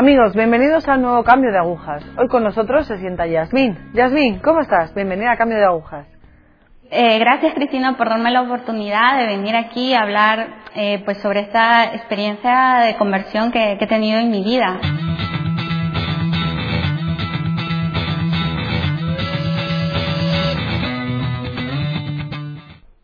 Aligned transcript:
Amigos, 0.00 0.32
bienvenidos 0.32 0.86
al 0.86 1.02
nuevo 1.02 1.24
Cambio 1.24 1.50
de 1.50 1.58
Agujas. 1.58 2.04
Hoy 2.16 2.28
con 2.28 2.44
nosotros 2.44 2.86
se 2.86 2.98
sienta 2.98 3.26
Yasmín. 3.26 3.76
Yasmín, 3.94 4.38
¿cómo 4.38 4.60
estás? 4.60 4.94
Bienvenida 4.94 5.32
a 5.32 5.36
Cambio 5.36 5.58
de 5.58 5.64
Agujas. 5.64 6.06
Eh, 6.88 7.18
gracias 7.18 7.52
Cristina 7.54 7.96
por 7.96 8.08
darme 8.08 8.30
la 8.30 8.42
oportunidad 8.42 9.18
de 9.18 9.26
venir 9.26 9.56
aquí 9.56 9.94
a 9.94 10.02
hablar 10.02 10.50
eh, 10.76 11.02
pues 11.04 11.18
sobre 11.18 11.40
esta 11.40 11.96
experiencia 11.96 12.84
de 12.84 12.96
conversión 12.96 13.50
que, 13.50 13.74
que 13.76 13.86
he 13.86 13.88
tenido 13.88 14.20
en 14.20 14.30
mi 14.30 14.44
vida. 14.44 14.78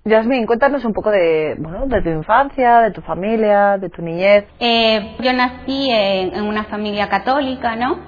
Yasmín, 0.06 0.44
cuéntanos 0.44 0.84
un 0.84 0.92
poco 0.92 1.10
de, 1.10 1.56
bueno, 1.58 1.86
de 1.86 2.02
tu 2.02 2.10
infancia, 2.10 2.80
de 2.80 2.90
tu 2.90 3.00
familia, 3.00 3.78
de 3.78 3.88
tu 3.88 4.02
niñez. 4.02 4.44
Eh, 4.60 5.16
yo 5.20 5.32
nací 5.32 5.88
en, 5.90 6.34
en, 6.34 6.44
una 6.44 6.64
familia 6.64 7.08
católica, 7.08 7.74
¿no? 7.74 8.00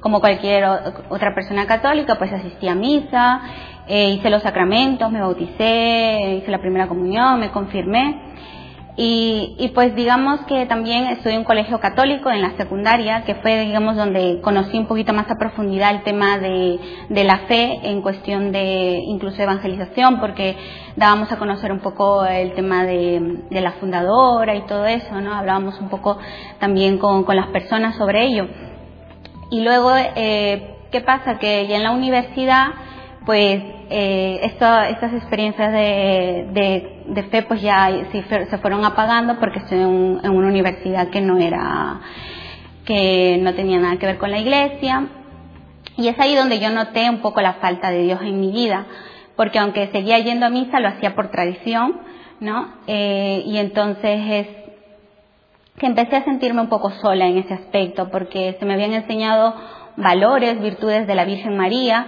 Como 0.00 0.20
cualquier 0.20 0.66
otra 1.08 1.34
persona 1.34 1.66
católica, 1.66 2.16
pues 2.16 2.30
asistí 2.34 2.68
a 2.68 2.74
misa, 2.74 3.40
eh, 3.86 4.10
hice 4.10 4.28
los 4.28 4.42
sacramentos, 4.42 5.10
me 5.10 5.22
bauticé, 5.22 6.34
hice 6.34 6.50
la 6.50 6.58
primera 6.58 6.86
comunión, 6.86 7.40
me 7.40 7.50
confirmé. 7.50 8.27
Y, 9.00 9.54
y, 9.60 9.68
pues 9.68 9.94
digamos 9.94 10.40
que 10.48 10.66
también 10.66 11.04
estudié 11.04 11.34
en 11.34 11.42
un 11.42 11.44
colegio 11.44 11.78
católico 11.78 12.30
en 12.30 12.42
la 12.42 12.56
secundaria, 12.56 13.22
que 13.22 13.36
fue 13.36 13.60
digamos 13.64 13.94
donde 13.94 14.40
conocí 14.40 14.76
un 14.76 14.88
poquito 14.88 15.12
más 15.12 15.30
a 15.30 15.36
profundidad 15.38 15.92
el 15.92 16.02
tema 16.02 16.36
de, 16.38 16.80
de 17.08 17.22
la 17.22 17.46
fe 17.46 17.78
en 17.84 18.02
cuestión 18.02 18.50
de 18.50 19.00
incluso 19.06 19.40
evangelización, 19.40 20.18
porque 20.18 20.56
dábamos 20.96 21.30
a 21.30 21.36
conocer 21.36 21.70
un 21.70 21.78
poco 21.78 22.24
el 22.24 22.54
tema 22.54 22.84
de, 22.84 23.44
de 23.48 23.60
la 23.60 23.70
fundadora 23.74 24.56
y 24.56 24.62
todo 24.62 24.84
eso, 24.86 25.20
¿no? 25.20 25.32
Hablábamos 25.32 25.80
un 25.80 25.90
poco 25.90 26.18
también 26.58 26.98
con, 26.98 27.22
con 27.22 27.36
las 27.36 27.50
personas 27.50 27.94
sobre 27.94 28.24
ello. 28.24 28.48
Y 29.52 29.60
luego, 29.60 29.92
eh, 29.94 30.74
¿qué 30.90 31.02
pasa? 31.02 31.38
Que 31.38 31.68
ya 31.68 31.76
en 31.76 31.84
la 31.84 31.92
universidad, 31.92 32.66
pues 33.28 33.62
eh, 33.90 34.40
estas 34.42 35.12
experiencias 35.12 35.70
de, 35.70 37.26
fe 37.30 37.42
pues 37.42 37.60
ya 37.60 37.90
se 38.10 38.56
fueron 38.56 38.86
apagando 38.86 39.38
porque 39.38 39.58
estoy 39.58 39.80
en, 39.80 40.20
en, 40.24 40.30
una 40.30 40.48
universidad 40.48 41.10
que 41.10 41.20
no 41.20 41.36
era, 41.36 42.00
que 42.86 43.38
no 43.42 43.52
tenía 43.52 43.80
nada 43.80 43.98
que 43.98 44.06
ver 44.06 44.16
con 44.16 44.30
la 44.30 44.38
iglesia. 44.38 45.08
Y 45.98 46.08
es 46.08 46.18
ahí 46.18 46.34
donde 46.36 46.58
yo 46.58 46.70
noté 46.70 47.10
un 47.10 47.18
poco 47.18 47.42
la 47.42 47.52
falta 47.60 47.90
de 47.90 48.04
Dios 48.04 48.18
en 48.22 48.40
mi 48.40 48.50
vida, 48.50 48.86
porque 49.36 49.58
aunque 49.58 49.88
seguía 49.88 50.18
yendo 50.20 50.46
a 50.46 50.48
misa, 50.48 50.80
lo 50.80 50.88
hacía 50.88 51.14
por 51.14 51.30
tradición, 51.30 52.00
¿no? 52.40 52.76
Eh, 52.86 53.42
y 53.44 53.58
entonces 53.58 54.20
es 54.26 54.46
que 55.76 55.84
empecé 55.84 56.16
a 56.16 56.24
sentirme 56.24 56.62
un 56.62 56.70
poco 56.70 56.92
sola 56.92 57.26
en 57.26 57.36
ese 57.36 57.52
aspecto, 57.52 58.08
porque 58.10 58.56
se 58.58 58.64
me 58.64 58.72
habían 58.72 58.94
enseñado 58.94 59.54
valores, 59.98 60.62
virtudes 60.62 61.06
de 61.06 61.14
la 61.14 61.26
Virgen 61.26 61.58
María, 61.58 62.06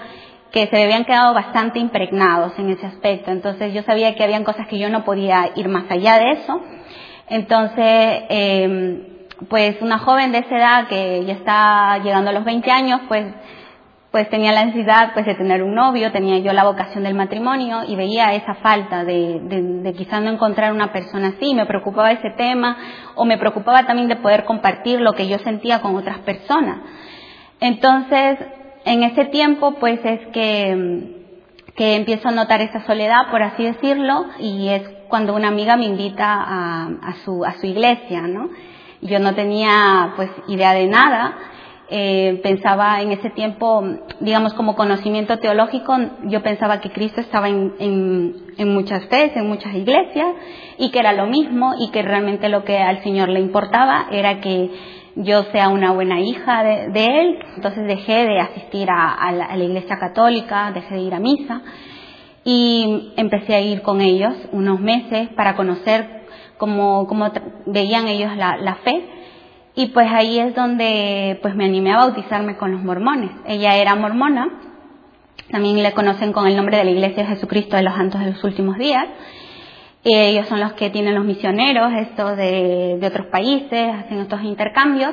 que 0.52 0.66
se 0.66 0.76
me 0.76 0.84
habían 0.84 1.04
quedado 1.04 1.32
bastante 1.34 1.78
impregnados 1.78 2.58
en 2.58 2.70
ese 2.70 2.86
aspecto. 2.86 3.30
Entonces 3.30 3.72
yo 3.72 3.82
sabía 3.82 4.14
que 4.14 4.24
habían 4.24 4.44
cosas 4.44 4.66
que 4.68 4.78
yo 4.78 4.88
no 4.88 5.04
podía 5.04 5.50
ir 5.54 5.68
más 5.68 5.84
allá 5.90 6.18
de 6.18 6.30
eso. 6.32 6.60
Entonces, 7.28 8.22
eh, 8.28 9.28
pues 9.48 9.80
una 9.80 9.98
joven 9.98 10.32
de 10.32 10.38
esa 10.38 10.56
edad 10.56 10.88
que 10.88 11.24
ya 11.24 11.34
está 11.34 11.98
llegando 11.98 12.30
a 12.30 12.32
los 12.32 12.44
20 12.44 12.70
años, 12.70 13.00
pues, 13.06 13.26
pues 14.10 14.28
tenía 14.28 14.50
la 14.50 14.64
necesidad 14.64 15.12
pues 15.14 15.24
de 15.24 15.36
tener 15.36 15.62
un 15.62 15.74
novio, 15.74 16.10
tenía 16.10 16.38
yo 16.38 16.52
la 16.52 16.64
vocación 16.64 17.04
del 17.04 17.14
matrimonio 17.14 17.84
y 17.86 17.94
veía 17.94 18.34
esa 18.34 18.54
falta 18.54 19.04
de 19.04 19.94
quizás 19.96 20.20
no 20.20 20.30
encontrar 20.30 20.72
una 20.72 20.92
persona 20.92 21.28
así, 21.28 21.54
me 21.54 21.64
preocupaba 21.66 22.10
ese 22.10 22.30
tema 22.30 22.76
o 23.14 23.24
me 23.24 23.38
preocupaba 23.38 23.86
también 23.86 24.08
de 24.08 24.16
poder 24.16 24.44
compartir 24.44 25.00
lo 25.00 25.12
que 25.12 25.28
yo 25.28 25.38
sentía 25.38 25.80
con 25.80 25.94
otras 25.94 26.18
personas. 26.18 26.80
Entonces, 27.60 28.38
en 28.84 29.02
ese 29.02 29.26
tiempo 29.26 29.74
pues 29.80 30.00
es 30.04 30.26
que, 30.28 31.24
que 31.76 31.96
empiezo 31.96 32.28
a 32.28 32.32
notar 32.32 32.60
esa 32.60 32.84
soledad, 32.86 33.30
por 33.30 33.42
así 33.42 33.64
decirlo, 33.64 34.26
y 34.38 34.68
es 34.68 34.82
cuando 35.08 35.34
una 35.34 35.48
amiga 35.48 35.76
me 35.76 35.86
invita 35.86 36.26
a, 36.28 37.14
su, 37.24 37.44
a 37.44 37.52
su 37.54 37.66
iglesia, 37.66 38.22
¿no? 38.22 38.48
Yo 39.02 39.18
no 39.18 39.34
tenía 39.34 40.12
pues 40.16 40.30
idea 40.48 40.72
de 40.72 40.86
nada, 40.86 41.34
eh, 41.92 42.38
pensaba 42.42 43.00
en 43.02 43.10
ese 43.10 43.30
tiempo, 43.30 43.82
digamos 44.20 44.54
como 44.54 44.76
conocimiento 44.76 45.38
teológico, 45.38 45.96
yo 46.24 46.42
pensaba 46.42 46.80
que 46.80 46.92
Cristo 46.92 47.20
estaba 47.20 47.48
en, 47.48 47.74
en, 48.56 48.72
muchas 48.72 49.08
veces, 49.08 49.36
en 49.36 49.48
muchas 49.48 49.74
iglesias, 49.74 50.28
y 50.78 50.90
que 50.90 51.00
era 51.00 51.12
lo 51.12 51.26
mismo, 51.26 51.74
y 51.78 51.90
que 51.90 52.02
realmente 52.02 52.48
lo 52.48 52.64
que 52.64 52.78
al 52.78 53.02
Señor 53.02 53.28
le 53.30 53.40
importaba 53.40 54.06
era 54.12 54.40
que 54.40 54.70
yo 55.22 55.44
sea 55.52 55.68
una 55.68 55.92
buena 55.92 56.20
hija 56.20 56.62
de, 56.62 57.06
él, 57.06 57.38
entonces 57.56 57.86
dejé 57.86 58.24
de 58.26 58.40
asistir 58.40 58.88
a, 58.90 59.32
la, 59.32 59.56
iglesia 59.56 59.98
católica, 59.98 60.70
dejé 60.72 60.94
de 60.94 61.00
ir 61.00 61.14
a 61.14 61.20
misa 61.20 61.62
y 62.44 63.12
empecé 63.16 63.54
a 63.54 63.60
ir 63.60 63.82
con 63.82 64.00
ellos 64.00 64.34
unos 64.52 64.80
meses 64.80 65.28
para 65.30 65.56
conocer 65.56 66.24
cómo, 66.56 67.06
veían 67.66 68.08
ellos 68.08 68.36
la, 68.36 68.56
la, 68.56 68.76
fe 68.76 69.04
y 69.74 69.86
pues 69.88 70.08
ahí 70.10 70.38
es 70.38 70.54
donde 70.54 71.38
pues 71.42 71.54
me 71.54 71.64
animé 71.64 71.92
a 71.92 71.98
bautizarme 71.98 72.56
con 72.56 72.72
los 72.72 72.82
mormones. 72.82 73.30
Ella 73.46 73.76
era 73.76 73.94
mormona, 73.94 74.48
también 75.50 75.82
le 75.82 75.92
conocen 75.92 76.32
con 76.32 76.46
el 76.46 76.56
nombre 76.56 76.76
de 76.76 76.84
la 76.84 76.90
Iglesia 76.90 77.24
de 77.24 77.34
Jesucristo 77.34 77.76
de 77.76 77.82
los 77.82 77.94
Santos 77.94 78.20
de 78.20 78.32
los 78.32 78.44
Últimos 78.44 78.78
Días 78.78 79.06
ellos 80.04 80.48
son 80.48 80.60
los 80.60 80.72
que 80.74 80.90
tienen 80.90 81.14
los 81.14 81.24
misioneros, 81.24 81.92
estos 81.92 82.36
de, 82.36 82.98
de 82.98 83.06
otros 83.06 83.26
países, 83.26 83.94
hacen 83.94 84.20
estos 84.20 84.42
intercambios. 84.42 85.12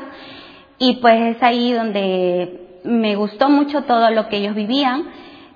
Y 0.80 0.98
pues 0.98 1.36
es 1.36 1.44
ahí 1.44 1.74
donde 1.74 2.68
me 2.84 3.16
gustó 3.16 3.50
mucho 3.50 3.84
todo 3.84 4.09
lo 4.12 4.30
que 4.30 4.38
ellos 4.38 4.56
vivían, 4.56 5.03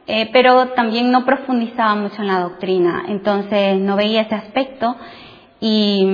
eh, 0.08 0.30
pero 0.34 0.69
también 0.69 1.12
no 1.12 1.25
profundizaba 1.25 1.96
mucho 1.96 2.22
en 2.22 2.28
la 2.28 2.40
doctrina. 2.42 3.06
Entonces 3.08 3.78
no 3.78 3.96
veía 3.96 4.22
ese 4.22 4.36
aspecto 4.36 4.96
y 5.59 6.06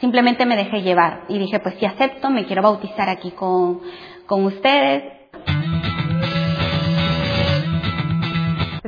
simplemente 0.00 0.46
me 0.46 0.56
dejé 0.56 0.82
llevar. 0.82 1.24
Y 1.28 1.38
dije, 1.38 1.60
pues 1.60 1.76
si 1.78 1.86
acepto, 1.86 2.30
me 2.30 2.46
quiero 2.46 2.62
bautizar 2.62 3.08
aquí 3.08 3.30
con, 3.30 3.80
con 4.26 4.44
ustedes. 4.44 5.23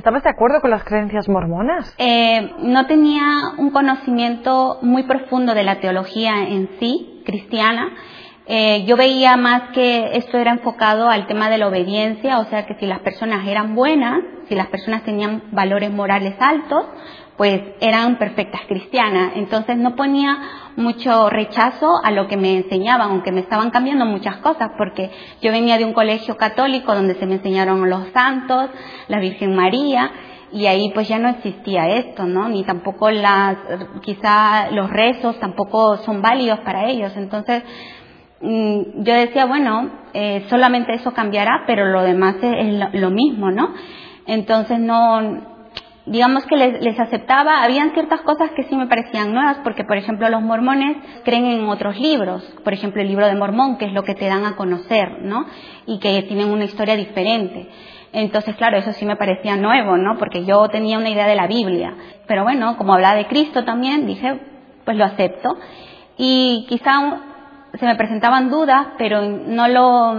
¿Estabas 0.06 0.22
de 0.22 0.30
acuerdo 0.30 0.60
con 0.60 0.70
las 0.70 0.84
creencias 0.84 1.28
mormonas? 1.28 1.92
Eh, 1.98 2.52
no 2.60 2.86
tenía 2.86 3.24
un 3.58 3.70
conocimiento 3.70 4.78
muy 4.80 5.02
profundo 5.02 5.52
de 5.52 5.64
la 5.64 5.80
teología 5.80 6.44
en 6.44 6.70
sí, 6.78 7.24
cristiana. 7.26 7.92
Eh, 8.46 8.84
yo 8.86 8.96
veía 8.96 9.36
más 9.36 9.70
que 9.70 10.16
esto 10.16 10.38
era 10.38 10.52
enfocado 10.52 11.08
al 11.08 11.26
tema 11.26 11.50
de 11.50 11.58
la 11.58 11.66
obediencia, 11.66 12.38
o 12.38 12.44
sea 12.44 12.66
que 12.66 12.76
si 12.76 12.86
las 12.86 13.00
personas 13.00 13.48
eran 13.48 13.74
buenas, 13.74 14.20
si 14.48 14.54
las 14.54 14.68
personas 14.68 15.02
tenían 15.02 15.42
valores 15.50 15.90
morales 15.90 16.36
altos, 16.38 16.86
pues 17.36 17.60
eran 17.80 18.18
perfectas 18.18 18.62
cristianas. 18.66 19.32
Entonces 19.36 19.76
no 19.76 19.94
ponía 19.94 20.38
mucho 20.76 21.28
rechazo 21.28 21.88
a 22.02 22.10
lo 22.10 22.26
que 22.28 22.36
me 22.36 22.56
enseñaban, 22.56 23.10
aunque 23.10 23.32
me 23.32 23.40
estaban 23.40 23.70
cambiando 23.70 24.06
muchas 24.06 24.38
cosas, 24.38 24.70
porque 24.78 25.10
yo 25.42 25.52
venía 25.52 25.78
de 25.78 25.84
un 25.84 25.92
colegio 25.92 26.36
católico 26.36 26.94
donde 26.94 27.14
se 27.16 27.26
me 27.26 27.34
enseñaron 27.34 27.88
los 27.88 28.08
santos, 28.12 28.70
la 29.08 29.20
Virgen 29.20 29.54
María, 29.54 30.10
y 30.52 30.66
ahí 30.66 30.90
pues 30.94 31.08
ya 31.08 31.18
no 31.18 31.28
existía 31.28 31.88
esto, 31.88 32.24
¿no? 32.24 32.48
Ni 32.48 32.64
tampoco 32.64 33.10
las, 33.10 33.56
quizá 34.02 34.70
los 34.70 34.88
rezos 34.90 35.38
tampoco 35.40 35.98
son 35.98 36.22
válidos 36.22 36.60
para 36.60 36.88
ellos. 36.88 37.12
Entonces, 37.16 37.62
yo 38.40 39.14
decía, 39.14 39.46
bueno, 39.46 39.90
eh, 40.12 40.46
solamente 40.48 40.94
eso 40.94 41.12
cambiará, 41.12 41.64
pero 41.66 41.86
lo 41.86 42.02
demás 42.02 42.36
es, 42.42 42.94
lo 42.94 43.10
mismo, 43.10 43.50
¿no? 43.50 43.74
Entonces 44.26 44.78
no, 44.78 45.55
digamos 46.06 46.46
que 46.46 46.56
les, 46.56 46.82
les, 46.82 46.98
aceptaba, 46.98 47.62
habían 47.62 47.92
ciertas 47.92 48.20
cosas 48.22 48.50
que 48.52 48.62
sí 48.64 48.76
me 48.76 48.86
parecían 48.86 49.32
nuevas, 49.32 49.58
porque 49.64 49.84
por 49.84 49.96
ejemplo 49.96 50.28
los 50.28 50.42
mormones 50.42 50.96
creen 51.24 51.46
en 51.46 51.68
otros 51.68 51.98
libros, 51.98 52.42
por 52.64 52.72
ejemplo 52.72 53.02
el 53.02 53.08
libro 53.08 53.26
de 53.26 53.34
Mormón, 53.34 53.76
que 53.76 53.86
es 53.86 53.92
lo 53.92 54.04
que 54.04 54.14
te 54.14 54.26
dan 54.26 54.44
a 54.44 54.56
conocer, 54.56 55.22
¿no? 55.22 55.46
Y 55.86 55.98
que 55.98 56.22
tienen 56.22 56.50
una 56.50 56.64
historia 56.64 56.96
diferente. 56.96 57.68
Entonces, 58.12 58.56
claro, 58.56 58.78
eso 58.78 58.92
sí 58.92 59.04
me 59.04 59.16
parecía 59.16 59.56
nuevo, 59.56 59.96
¿no? 59.96 60.16
Porque 60.16 60.44
yo 60.44 60.68
tenía 60.68 60.96
una 60.96 61.10
idea 61.10 61.26
de 61.26 61.34
la 61.34 61.46
Biblia. 61.46 61.94
Pero 62.26 62.44
bueno, 62.44 62.76
como 62.78 62.94
hablaba 62.94 63.16
de 63.16 63.26
Cristo 63.26 63.64
también, 63.64 64.06
dije, 64.06 64.40
pues 64.84 64.96
lo 64.96 65.04
acepto. 65.04 65.58
Y 66.16 66.64
quizá 66.68 67.20
se 67.74 67.84
me 67.84 67.96
presentaban 67.96 68.48
dudas, 68.48 68.86
pero 68.96 69.22
no 69.22 69.68
lo, 69.68 70.14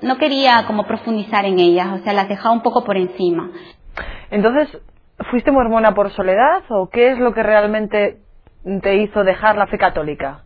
no 0.00 0.16
quería 0.16 0.64
como 0.66 0.84
profundizar 0.84 1.44
en 1.44 1.58
ellas, 1.58 2.00
o 2.00 2.04
sea, 2.04 2.14
las 2.14 2.28
dejaba 2.28 2.54
un 2.54 2.62
poco 2.62 2.82
por 2.82 2.96
encima. 2.96 3.50
Entonces, 4.30 4.80
¿Fuiste 5.30 5.50
mormona 5.50 5.94
por 5.94 6.10
soledad 6.12 6.62
o 6.68 6.88
qué 6.90 7.12
es 7.12 7.18
lo 7.18 7.32
que 7.32 7.42
realmente 7.42 8.18
te 8.82 8.96
hizo 8.96 9.24
dejar 9.24 9.56
la 9.56 9.66
fe 9.66 9.78
católica? 9.78 10.42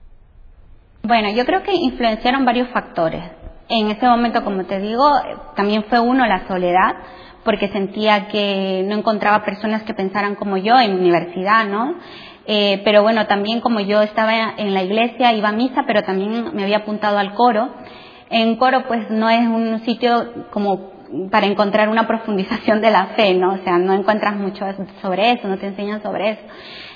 Bueno, 1.02 1.30
yo 1.30 1.44
creo 1.46 1.62
que 1.62 1.74
influenciaron 1.74 2.44
varios 2.44 2.68
factores. 2.68 3.22
En 3.68 3.90
ese 3.90 4.06
momento, 4.06 4.42
como 4.44 4.64
te 4.64 4.78
digo, 4.80 5.04
también 5.56 5.84
fue 5.84 6.00
uno 6.00 6.26
la 6.26 6.46
soledad, 6.48 6.96
porque 7.44 7.68
sentía 7.68 8.28
que 8.28 8.84
no 8.86 8.96
encontraba 8.96 9.44
personas 9.44 9.82
que 9.82 9.94
pensaran 9.94 10.34
como 10.34 10.56
yo 10.56 10.78
en 10.78 10.94
universidad, 10.94 11.66
¿no? 11.66 11.94
Eh, 12.46 12.80
pero 12.84 13.02
bueno, 13.02 13.26
también 13.26 13.60
como 13.60 13.80
yo 13.80 14.00
estaba 14.02 14.54
en 14.56 14.74
la 14.74 14.82
iglesia, 14.82 15.32
iba 15.32 15.50
a 15.50 15.52
misa, 15.52 15.84
pero 15.86 16.02
también 16.02 16.54
me 16.54 16.62
había 16.62 16.78
apuntado 16.78 17.18
al 17.18 17.34
coro, 17.34 17.68
en 18.30 18.56
coro 18.56 18.84
pues 18.86 19.10
no 19.10 19.28
es 19.30 19.46
un 19.46 19.80
sitio 19.80 20.46
como 20.50 20.97
para 21.30 21.46
encontrar 21.46 21.88
una 21.88 22.06
profundización 22.06 22.80
de 22.80 22.90
la 22.90 23.06
fe, 23.16 23.34
¿no? 23.34 23.54
O 23.54 23.58
sea, 23.58 23.78
no 23.78 23.92
encuentras 23.92 24.36
mucho 24.36 24.64
sobre 25.00 25.32
eso, 25.32 25.48
no 25.48 25.58
te 25.58 25.66
enseñan 25.66 26.02
sobre 26.02 26.30
eso. 26.30 26.42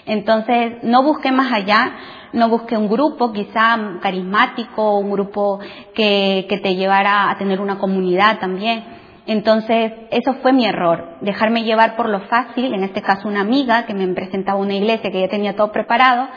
Entonces, 0.06 0.82
no 0.82 1.02
busqué 1.02 1.30
más 1.30 1.52
allá, 1.52 1.92
no 2.32 2.48
busqué 2.48 2.76
un 2.76 2.88
grupo 2.88 3.32
quizá 3.32 3.78
carismático, 4.00 4.98
un 4.98 5.10
grupo 5.10 5.60
que, 5.94 6.46
que 6.48 6.58
te 6.58 6.74
llevara 6.74 7.30
a 7.30 7.38
tener 7.38 7.60
una 7.60 7.78
comunidad 7.78 8.38
también. 8.40 8.84
Entonces, 9.26 9.92
eso 10.10 10.34
fue 10.42 10.52
mi 10.52 10.66
error, 10.66 11.18
dejarme 11.20 11.62
llevar 11.62 11.94
por 11.94 12.08
lo 12.08 12.20
fácil, 12.22 12.74
en 12.74 12.82
este 12.82 13.02
caso 13.02 13.28
una 13.28 13.40
amiga 13.40 13.86
que 13.86 13.94
me 13.94 14.06
presentaba 14.08 14.58
una 14.58 14.74
iglesia 14.74 15.12
que 15.12 15.20
ya 15.20 15.28
tenía 15.28 15.54
todo 15.54 15.70
preparado, 15.70 16.28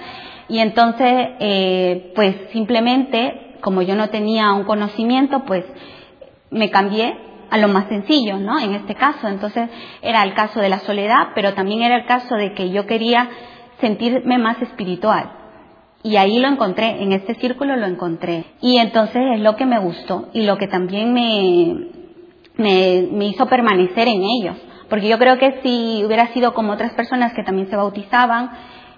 y 0.48 0.60
entonces, 0.60 1.30
eh, 1.40 2.12
pues 2.16 2.36
simplemente, 2.52 3.56
como 3.62 3.82
yo 3.82 3.96
no 3.96 4.10
tenía 4.10 4.54
un 4.54 4.66
conocimiento, 4.66 5.44
pues 5.46 5.66
me 6.52 6.70
cambié 6.70 7.18
a 7.50 7.58
lo 7.58 7.68
más 7.68 7.88
sencillo, 7.88 8.38
¿no? 8.38 8.60
En 8.60 8.74
este 8.74 8.96
caso, 8.96 9.28
entonces 9.28 9.70
era 10.02 10.24
el 10.24 10.34
caso 10.34 10.60
de 10.60 10.70
la 10.70 10.80
soledad, 10.80 11.30
pero 11.36 11.54
también 11.54 11.82
era 11.82 11.98
el 11.98 12.06
caso 12.06 12.36
de 12.36 12.54
que 12.54 12.70
yo 12.70 12.86
quería 12.86 13.30
sentirme 13.80 14.38
más 14.38 14.62
espiritual. 14.62 15.32
Y 16.04 16.18
ahí 16.18 16.40
lo 16.40 16.48
encontré, 16.48 17.02
en 17.02 17.12
este 17.14 17.36
círculo 17.36 17.76
lo 17.76 17.88
encontré. 17.88 18.46
Y 18.62 18.78
entonces 18.78 19.22
es 19.34 19.40
lo 19.40 19.56
que 19.56 19.66
me 19.66 19.80
gustó 19.80 20.30
y 20.34 20.44
lo 20.44 20.58
que 20.58 20.68
también 20.68 21.14
me, 21.14 21.76
me, 22.58 23.08
me 23.12 23.26
hizo 23.26 23.48
permanecer 23.48 24.08
en 24.08 24.22
ellos. 24.24 24.58
Porque 24.90 25.08
yo 25.08 25.18
creo 25.18 25.40
que 25.40 25.62
si 25.64 26.04
hubiera 26.06 26.28
sido 26.28 26.54
como 26.54 26.74
otras 26.74 26.94
personas 26.94 27.34
que 27.34 27.44
también 27.44 27.70
se 27.70 27.76
bautizaban 27.76 28.52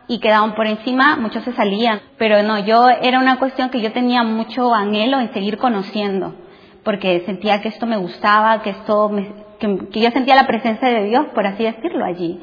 y 0.09 0.19
quedaban 0.19 0.53
por 0.53 0.67
encima, 0.67 1.15
muchos 1.15 1.43
se 1.43 1.53
salían. 1.53 2.01
Pero 2.17 2.43
no, 2.43 2.59
yo 2.59 2.89
era 2.89 3.19
una 3.19 3.39
cuestión 3.39 3.69
que 3.69 3.79
yo 3.79 3.93
tenía 3.93 4.23
mucho 4.23 4.73
anhelo 4.73 5.19
en 5.19 5.31
seguir 5.33 5.57
conociendo 5.57 6.33
porque 6.87 7.21
sentía 7.25 7.59
que 7.61 7.67
esto 7.67 7.85
me 7.85 7.97
gustaba, 7.97 8.61
que 8.61 8.69
esto 8.69 9.11
que, 9.59 9.99
yo 9.99 10.09
sentía 10.11 10.35
la 10.35 10.47
presencia 10.47 10.87
de 10.87 11.03
Dios, 11.03 11.25
por 11.35 11.45
así 11.45 11.65
decirlo, 11.65 12.05
allí. 12.05 12.41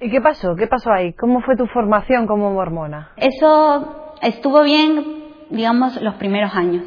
¿Y 0.00 0.10
qué 0.10 0.22
pasó? 0.22 0.56
¿Qué 0.56 0.66
pasó 0.66 0.90
ahí? 0.90 1.12
¿Cómo 1.12 1.42
fue 1.42 1.58
tu 1.58 1.66
formación 1.66 2.26
como 2.26 2.54
mormona? 2.54 3.10
Eso 3.18 4.14
estuvo 4.22 4.62
bien, 4.62 5.04
digamos, 5.50 6.00
los 6.00 6.14
primeros 6.14 6.54
años, 6.54 6.84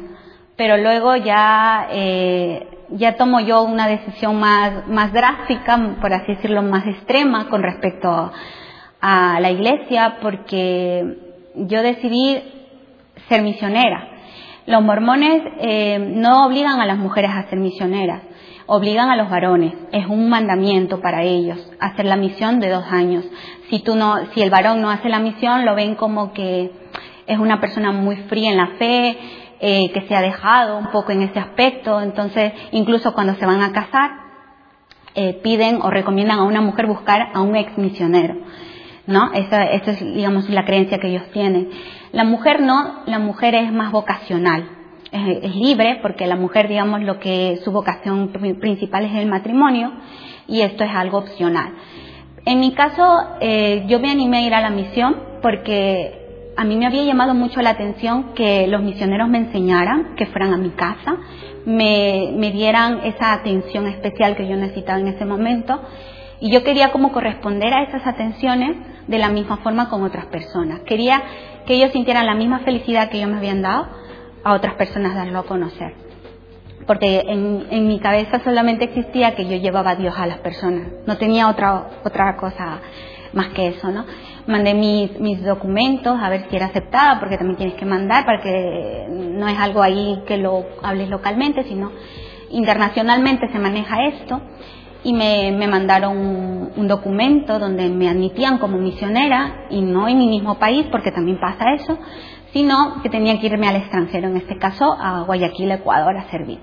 pero 0.56 0.78
luego 0.78 1.14
ya 1.14 1.86
eh, 1.92 2.66
ya 2.90 3.14
tomo 3.16 3.38
yo 3.38 3.62
una 3.62 3.86
decisión 3.86 4.40
más 4.40 4.88
más 4.88 5.12
drástica, 5.12 5.78
por 6.00 6.12
así 6.12 6.34
decirlo, 6.34 6.60
más 6.60 6.84
extrema 6.88 7.48
con 7.48 7.62
respecto 7.62 8.32
a 9.00 9.38
la 9.38 9.50
iglesia, 9.52 10.16
porque 10.20 11.18
yo 11.54 11.82
decidí 11.82 12.56
ser 13.28 13.42
misionera. 13.42 14.08
Los 14.66 14.82
mormones 14.82 15.42
eh, 15.60 15.98
no 15.98 16.46
obligan 16.46 16.80
a 16.80 16.86
las 16.86 16.98
mujeres 16.98 17.30
a 17.32 17.48
ser 17.48 17.58
misioneras, 17.58 18.22
obligan 18.66 19.10
a 19.10 19.16
los 19.16 19.30
varones. 19.30 19.72
Es 19.92 20.06
un 20.06 20.28
mandamiento 20.28 21.00
para 21.00 21.22
ellos 21.22 21.58
hacer 21.78 22.06
la 22.06 22.16
misión 22.16 22.58
de 22.58 22.70
dos 22.70 22.84
años. 22.90 23.24
Si 23.70 23.82
no, 23.94 24.16
si 24.34 24.42
el 24.42 24.50
varón 24.50 24.80
no 24.80 24.90
hace 24.90 25.08
la 25.08 25.20
misión, 25.20 25.64
lo 25.64 25.74
ven 25.74 25.94
como 25.94 26.32
que 26.32 26.72
es 27.26 27.38
una 27.38 27.60
persona 27.60 27.92
muy 27.92 28.16
fría 28.28 28.50
en 28.50 28.56
la 28.56 28.68
fe, 28.78 29.18
eh, 29.60 29.90
que 29.92 30.02
se 30.02 30.14
ha 30.14 30.20
dejado 30.20 30.78
un 30.78 30.90
poco 30.90 31.12
en 31.12 31.22
ese 31.22 31.38
aspecto. 31.38 32.00
Entonces, 32.00 32.52
incluso 32.72 33.14
cuando 33.14 33.34
se 33.36 33.46
van 33.46 33.62
a 33.62 33.72
casar, 33.72 34.10
eh, 35.14 35.40
piden 35.42 35.80
o 35.80 35.90
recomiendan 35.90 36.40
a 36.40 36.44
una 36.44 36.60
mujer 36.60 36.86
buscar 36.86 37.28
a 37.32 37.40
un 37.40 37.56
ex 37.56 37.78
misionero. 37.78 38.34
¿No? 39.06 39.32
Esa, 39.32 39.64
es, 39.64 40.00
digamos, 40.00 40.48
la 40.48 40.64
creencia 40.64 40.98
que 40.98 41.08
ellos 41.08 41.30
tienen. 41.32 41.70
La 42.12 42.24
mujer 42.24 42.60
no, 42.60 43.02
la 43.06 43.18
mujer 43.18 43.54
es 43.54 43.72
más 43.72 43.92
vocacional, 43.92 44.68
es, 45.12 45.54
libre 45.54 46.00
porque 46.02 46.26
la 46.26 46.36
mujer, 46.36 46.68
digamos, 46.68 47.02
lo 47.02 47.18
que 47.18 47.58
su 47.64 47.72
vocación 47.72 48.28
principal 48.60 49.04
es 49.04 49.14
el 49.16 49.26
matrimonio 49.26 49.92
y 50.48 50.60
esto 50.60 50.84
es 50.84 50.90
algo 50.94 51.18
opcional. 51.18 51.72
En 52.44 52.60
mi 52.60 52.72
caso, 52.72 53.02
eh, 53.40 53.84
yo 53.88 53.98
me 53.98 54.10
animé 54.10 54.38
a 54.38 54.40
ir 54.42 54.54
a 54.54 54.60
la 54.60 54.70
misión 54.70 55.16
porque 55.42 56.52
a 56.56 56.64
mí 56.64 56.76
me 56.76 56.86
había 56.86 57.04
llamado 57.04 57.34
mucho 57.34 57.60
la 57.60 57.70
atención 57.70 58.34
que 58.34 58.66
los 58.66 58.82
misioneros 58.82 59.28
me 59.28 59.38
enseñaran, 59.38 60.14
que 60.16 60.26
fueran 60.26 60.54
a 60.54 60.56
mi 60.56 60.70
casa, 60.70 61.16
me, 61.66 62.32
me 62.36 62.52
dieran 62.52 63.00
esa 63.04 63.32
atención 63.32 63.86
especial 63.88 64.36
que 64.36 64.48
yo 64.48 64.56
necesitaba 64.56 65.00
en 65.00 65.08
ese 65.08 65.24
momento 65.24 65.80
y 66.40 66.50
yo 66.50 66.62
quería 66.62 66.92
como 66.92 67.12
corresponder 67.12 67.72
a 67.74 67.82
esas 67.82 68.06
atenciones 68.06 68.76
de 69.06 69.18
la 69.18 69.28
misma 69.28 69.58
forma 69.58 69.88
con 69.88 70.02
otras 70.02 70.26
personas. 70.26 70.80
Quería 70.80 71.22
que 71.66 71.74
ellos 71.74 71.92
sintieran 71.92 72.26
la 72.26 72.34
misma 72.34 72.60
felicidad 72.60 73.08
que 73.08 73.18
ellos 73.18 73.30
me 73.30 73.38
habían 73.38 73.62
dado 73.62 73.86
a 74.44 74.54
otras 74.54 74.74
personas 74.74 75.14
darlo 75.14 75.40
a 75.40 75.44
conocer. 75.44 75.94
Porque 76.86 77.20
en, 77.26 77.66
en 77.70 77.88
mi 77.88 77.98
cabeza 77.98 78.40
solamente 78.44 78.84
existía 78.84 79.34
que 79.34 79.46
yo 79.46 79.56
llevaba 79.56 79.90
a 79.90 79.96
Dios 79.96 80.14
a 80.16 80.26
las 80.26 80.38
personas. 80.38 80.88
No 81.06 81.16
tenía 81.16 81.48
otra, 81.48 81.88
otra 82.04 82.36
cosa 82.36 82.80
más 83.32 83.48
que 83.48 83.68
eso, 83.68 83.90
¿no? 83.90 84.04
Mandé 84.46 84.74
mis, 84.74 85.18
mis 85.18 85.44
documentos 85.44 86.16
a 86.20 86.28
ver 86.30 86.46
si 86.48 86.56
era 86.56 86.66
aceptada, 86.66 87.18
porque 87.18 87.36
también 87.36 87.56
tienes 87.56 87.74
que 87.74 87.84
mandar 87.84 88.24
para 88.24 88.40
que 88.40 89.06
no 89.10 89.48
es 89.48 89.58
algo 89.58 89.82
ahí 89.82 90.22
que 90.26 90.36
lo 90.38 90.64
hables 90.82 91.08
localmente, 91.08 91.64
sino 91.64 91.90
internacionalmente 92.50 93.48
se 93.50 93.58
maneja 93.58 94.04
esto 94.04 94.40
y 95.06 95.12
me, 95.12 95.52
me 95.52 95.68
mandaron 95.68 96.18
un, 96.76 96.88
documento 96.88 97.60
donde 97.60 97.88
me 97.88 98.08
admitían 98.08 98.58
como 98.58 98.76
misionera 98.76 99.66
y 99.70 99.80
no 99.80 100.08
en 100.08 100.18
mi 100.18 100.26
mismo 100.26 100.56
país, 100.58 100.84
porque 100.90 101.12
también 101.12 101.38
pasa 101.38 101.74
eso, 101.74 101.96
sino 102.52 103.00
que 103.02 103.08
tenía 103.08 103.38
que 103.38 103.46
irme 103.46 103.68
al 103.68 103.76
extranjero, 103.76 104.26
en 104.26 104.36
este 104.36 104.58
caso 104.58 104.96
a 104.98 105.22
Guayaquil, 105.22 105.70
Ecuador, 105.70 106.16
a 106.16 106.28
servir. 106.28 106.58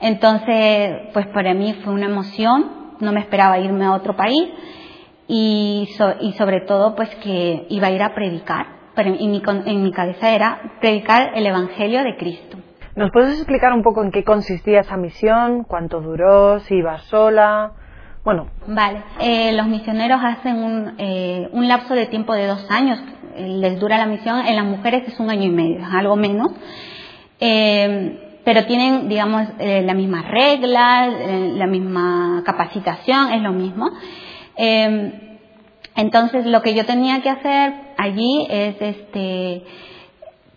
Entonces, 0.00 1.10
pues 1.12 1.26
para 1.26 1.52
mí 1.52 1.74
fue 1.84 1.92
una 1.92 2.06
emoción, 2.06 2.96
no 3.00 3.12
me 3.12 3.20
esperaba 3.20 3.58
irme 3.58 3.84
a 3.84 3.92
otro 3.92 4.16
país 4.16 4.48
y, 5.26 5.90
y 6.22 6.32
sobre 6.32 6.62
todo 6.62 6.96
pues 6.96 7.14
que 7.16 7.66
iba 7.68 7.88
a 7.88 7.90
ir 7.90 8.02
a 8.02 8.14
predicar, 8.14 8.66
pero 8.94 9.14
en 9.14 9.30
mi, 9.30 9.42
en 9.44 9.82
mi 9.82 9.92
cabeza 9.92 10.30
era 10.34 10.78
predicar 10.80 11.32
el 11.34 11.46
Evangelio 11.46 12.02
de 12.02 12.16
Cristo. 12.16 12.56
¿Nos 12.98 13.12
puedes 13.12 13.36
explicar 13.36 13.72
un 13.72 13.84
poco 13.84 14.02
en 14.02 14.10
qué 14.10 14.24
consistía 14.24 14.80
esa 14.80 14.96
misión? 14.96 15.62
¿Cuánto 15.62 16.00
duró? 16.00 16.58
¿Si 16.58 16.74
ibas 16.74 17.04
sola? 17.04 17.70
Bueno. 18.24 18.48
Vale. 18.66 19.04
Eh, 19.20 19.52
los 19.52 19.68
misioneros 19.68 20.20
hacen 20.20 20.56
un, 20.56 20.94
eh, 20.98 21.48
un, 21.52 21.68
lapso 21.68 21.94
de 21.94 22.06
tiempo 22.06 22.34
de 22.34 22.48
dos 22.48 22.68
años. 22.68 22.98
Eh, 23.36 23.46
les 23.46 23.78
dura 23.78 23.98
la 23.98 24.06
misión. 24.06 24.44
En 24.44 24.56
las 24.56 24.64
mujeres 24.64 25.06
es 25.06 25.20
un 25.20 25.30
año 25.30 25.44
y 25.44 25.50
medio, 25.50 25.86
algo 25.86 26.16
menos. 26.16 26.50
pero 27.38 28.66
tienen, 28.66 29.08
digamos, 29.08 29.46
la 29.60 29.94
misma 29.94 30.22
regla, 30.22 31.06
la 31.06 31.66
misma 31.68 32.42
capacitación, 32.44 33.32
es 33.32 33.42
lo 33.42 33.52
mismo. 33.52 33.92
entonces, 35.94 36.46
lo 36.46 36.62
que 36.62 36.74
yo 36.74 36.84
tenía 36.84 37.22
que 37.22 37.30
hacer 37.30 37.74
allí 37.96 38.44
es, 38.50 38.74
este, 38.80 39.62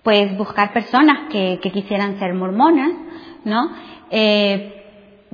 pues 0.03 0.35
buscar 0.37 0.73
personas 0.73 1.29
que, 1.29 1.59
que 1.61 1.71
quisieran 1.71 2.17
ser 2.19 2.33
mormonas, 2.33 2.91
¿no? 3.43 3.69
Eh, 4.09 4.77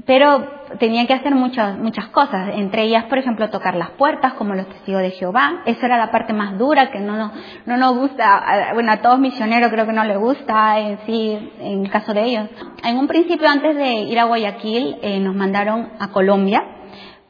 pero 0.05 0.57
tenía 0.79 1.07
que 1.07 1.13
hacer 1.13 1.33
muchas, 1.33 1.77
muchas 1.77 2.07
cosas, 2.07 2.51
entre 2.53 2.83
ellas, 2.83 3.05
por 3.05 3.17
ejemplo, 3.17 3.49
tocar 3.49 3.75
las 3.75 3.91
puertas 3.91 4.33
como 4.33 4.53
los 4.53 4.67
testigos 4.67 5.01
de 5.01 5.11
Jehová. 5.11 5.63
Esa 5.65 5.85
era 5.87 5.97
la 5.97 6.11
parte 6.11 6.33
más 6.33 6.57
dura 6.57 6.91
que 6.91 6.99
no, 6.99 7.17
no, 7.17 7.31
no 7.65 7.77
nos 7.77 7.95
gusta, 7.95 8.71
bueno, 8.73 8.91
a 8.91 8.97
todos 8.97 9.19
misioneros 9.19 9.71
creo 9.71 9.85
que 9.85 9.93
no 9.93 10.03
les 10.03 10.17
gusta 10.17 10.79
en 10.79 10.99
sí, 11.05 11.51
en 11.59 11.85
el 11.85 11.89
caso 11.89 12.13
de 12.13 12.23
ellos. 12.23 12.49
En 12.83 12.97
un 12.97 13.07
principio, 13.07 13.49
antes 13.49 13.75
de 13.75 14.01
ir 14.01 14.19
a 14.19 14.25
Guayaquil, 14.25 14.97
eh, 15.01 15.19
nos 15.19 15.35
mandaron 15.35 15.89
a 15.99 16.09
Colombia 16.09 16.63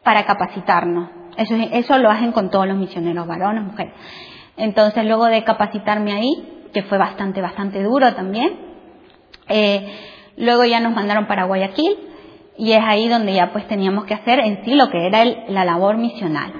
para 0.03 0.25
capacitarnos. 0.25 1.09
Eso, 1.37 1.55
eso 1.55 1.97
lo 1.99 2.09
hacen 2.09 2.31
con 2.31 2.49
todos 2.49 2.67
los 2.67 2.77
misioneros, 2.77 3.27
varones, 3.27 3.63
mujeres. 3.63 3.93
Entonces, 4.57 5.05
luego 5.05 5.25
de 5.25 5.43
capacitarme 5.43 6.13
ahí, 6.13 6.56
que 6.73 6.83
fue 6.83 6.97
bastante, 6.97 7.41
bastante 7.41 7.83
duro 7.83 8.13
también. 8.13 8.57
Eh, 9.49 9.87
luego 10.37 10.65
ya 10.65 10.79
nos 10.79 10.93
mandaron 10.93 11.27
para 11.27 11.45
Guayaquil 11.45 11.97
y 12.57 12.71
es 12.71 12.83
ahí 12.83 13.07
donde 13.07 13.33
ya 13.33 13.51
pues 13.51 13.67
teníamos 13.67 14.05
que 14.05 14.13
hacer 14.13 14.39
en 14.39 14.63
sí 14.65 14.73
lo 14.73 14.89
que 14.89 15.07
era 15.07 15.23
la 15.47 15.65
labor 15.65 15.97
misional. 15.97 16.53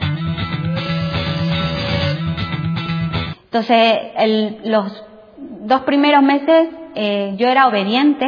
Entonces, 3.46 3.98
los 4.66 5.04
dos 5.40 5.82
primeros 5.82 6.22
meses 6.22 6.68
eh, 6.96 7.34
yo 7.38 7.48
era 7.48 7.68
obediente, 7.68 8.26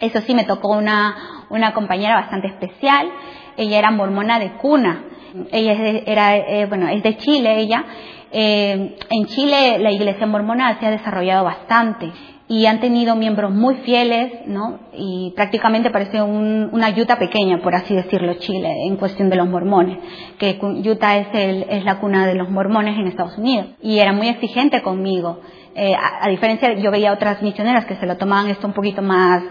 eso 0.00 0.20
sí, 0.20 0.34
me 0.34 0.44
tocó 0.44 0.68
una, 0.76 1.46
una 1.48 1.72
compañera 1.72 2.16
bastante 2.16 2.48
especial, 2.48 3.08
ella 3.56 3.78
era 3.78 3.90
mormona 3.90 4.38
de 4.38 4.52
cuna, 4.52 5.04
ella 5.50 5.72
era, 6.06 6.36
eh, 6.36 6.66
bueno, 6.66 6.88
es 6.88 7.02
de 7.02 7.16
Chile 7.16 7.60
ella, 7.60 7.84
Eh, 8.32 8.96
en 9.10 9.26
Chile 9.26 9.78
la 9.78 9.90
iglesia 9.90 10.26
mormona 10.26 10.78
se 10.80 10.86
ha 10.86 10.90
desarrollado 10.90 11.44
bastante 11.44 12.10
y 12.48 12.66
han 12.66 12.80
tenido 12.80 13.16
miembros 13.16 13.50
muy 13.50 13.76
fieles, 13.76 14.46
¿no? 14.46 14.80
Y 14.92 15.32
prácticamente 15.34 15.90
parece 15.90 16.20
una 16.20 16.90
Utah 16.90 17.18
pequeña, 17.18 17.62
por 17.62 17.74
así 17.74 17.94
decirlo, 17.94 18.34
Chile, 18.34 18.68
en 18.86 18.96
cuestión 18.96 19.30
de 19.30 19.36
los 19.36 19.48
mormones, 19.48 19.98
que 20.38 20.58
Utah 20.60 21.16
es, 21.16 21.28
el, 21.32 21.62
es 21.70 21.84
la 21.84 21.98
cuna 21.98 22.26
de 22.26 22.34
los 22.34 22.50
mormones 22.50 22.98
en 22.98 23.06
Estados 23.06 23.38
Unidos. 23.38 23.68
Y 23.80 23.98
era 23.98 24.12
muy 24.12 24.28
exigente 24.28 24.82
conmigo. 24.82 25.40
Eh, 25.74 25.94
a, 25.94 26.26
a, 26.26 26.28
diferencia, 26.28 26.74
yo 26.74 26.90
veía 26.90 27.14
otras 27.14 27.40
misioneras 27.40 27.86
que 27.86 27.96
se 27.96 28.04
lo 28.04 28.18
tomaban 28.18 28.50
esto 28.50 28.66
un 28.66 28.74
poquito 28.74 29.00
más 29.00 29.42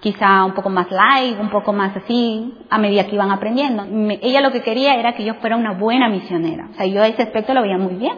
quizá 0.00 0.44
un 0.44 0.54
poco 0.54 0.70
más 0.70 0.90
light, 0.90 1.38
un 1.40 1.50
poco 1.50 1.72
más 1.72 1.96
así, 1.96 2.54
a 2.70 2.78
medida 2.78 3.04
que 3.04 3.14
iban 3.14 3.30
aprendiendo. 3.30 3.84
ella 4.22 4.40
lo 4.40 4.52
que 4.52 4.62
quería 4.62 4.94
era 4.94 5.14
que 5.14 5.24
yo 5.24 5.34
fuera 5.34 5.56
una 5.56 5.72
buena 5.72 6.08
misionera. 6.08 6.68
O 6.70 6.74
sea, 6.74 6.86
yo 6.86 7.02
ese 7.04 7.22
aspecto 7.22 7.54
lo 7.54 7.62
veía 7.62 7.78
muy 7.78 7.94
bien. 7.94 8.16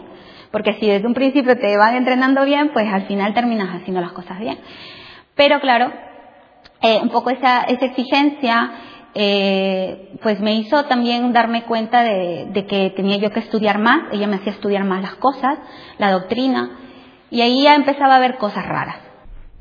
Porque 0.51 0.75
si 0.75 0.87
desde 0.87 1.07
un 1.07 1.15
principio 1.15 1.57
te 1.57 1.77
van 1.77 1.95
entrenando 1.95 2.45
bien, 2.45 2.71
pues 2.73 2.93
al 2.93 3.07
final 3.07 3.35
terminas 3.35 3.75
haciendo 3.75 4.01
las 4.01 4.13
cosas 4.13 4.39
bien. 4.41 4.59
Pero 5.37 5.61
claro, 5.61 5.93
eh, 6.83 6.99
un 7.01 7.09
poco 7.11 7.31
esa, 7.31 7.63
esa 7.63 7.87
exigencia, 7.87 8.73
eh, 9.15 10.19
pues 10.23 10.41
me 10.41 10.55
hizo 10.55 10.85
también 10.87 11.33
darme 11.33 11.63
cuenta 11.63 12.03
de, 12.03 12.47
de 12.51 12.67
que 12.67 12.91
tenía 12.97 13.17
yo 13.19 13.31
que 13.31 13.41
estudiar 13.41 13.79
más. 13.79 14.13
Ella 14.13 14.27
me 14.27 14.37
hacía 14.37 14.53
estudiar 14.53 14.85
más 14.85 15.03
las 15.03 15.15
cosas, 15.15 15.59
la 15.99 16.11
doctrina. 16.11 16.79
Y 17.31 17.43
ahí 17.43 17.63
ya 17.63 17.77
empezaba 17.77 18.17
a 18.17 18.21
ver 18.21 18.37
cosas 18.37 18.67
raras. 18.67 19.10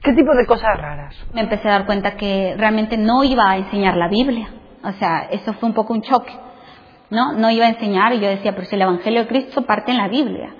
¿Qué 0.01 0.13
tipo 0.13 0.33
de 0.33 0.45
cosas 0.45 0.79
raras? 0.79 1.15
Me 1.33 1.41
empecé 1.41 1.67
a 1.67 1.71
dar 1.71 1.85
cuenta 1.85 2.15
que 2.15 2.55
realmente 2.57 2.97
no 2.97 3.23
iba 3.23 3.51
a 3.51 3.57
enseñar 3.57 3.97
la 3.97 4.07
Biblia. 4.07 4.47
O 4.83 4.91
sea, 4.93 5.27
eso 5.31 5.53
fue 5.53 5.67
un 5.67 5.75
poco 5.75 5.93
un 5.93 6.01
choque. 6.01 6.31
No, 7.09 7.33
no 7.33 7.51
iba 7.51 7.65
a 7.65 7.69
enseñar 7.69 8.13
y 8.13 8.19
yo 8.19 8.29
decía, 8.29 8.53
pero 8.53 8.65
si 8.65 8.75
el 8.75 8.83
Evangelio 8.83 9.21
de 9.21 9.27
Cristo 9.27 9.63
parte 9.63 9.91
en 9.91 9.97
la 9.97 10.07
Biblia. 10.07 10.55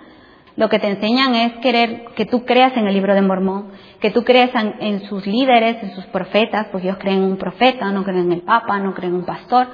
Lo 0.58 0.68
que 0.68 0.80
te 0.80 0.90
enseñan 0.90 1.36
es 1.36 1.54
querer 1.60 2.08
que 2.16 2.26
tú 2.26 2.44
creas 2.44 2.76
en 2.76 2.86
el 2.86 2.94
libro 2.94 3.16
de 3.16 3.22
Mormón, 3.22 3.72
que 4.02 4.12
tú 4.12 4.26
creas 4.26 4.50
en, 4.56 4.76
en 4.82 5.02
sus 5.08 5.26
líderes, 5.26 5.82
en 5.84 5.92
sus 5.92 6.06
profetas, 6.08 6.68
porque 6.70 6.88
ellos 6.88 7.00
creen 7.00 7.20
en 7.20 7.32
un 7.32 7.38
profeta, 7.38 7.90
no 7.92 8.04
creen 8.04 8.26
en 8.26 8.32
el 8.34 8.42
Papa, 8.42 8.78
no 8.80 8.94
creen 8.94 9.14
en 9.14 9.20
un 9.20 9.26
pastor. 9.26 9.68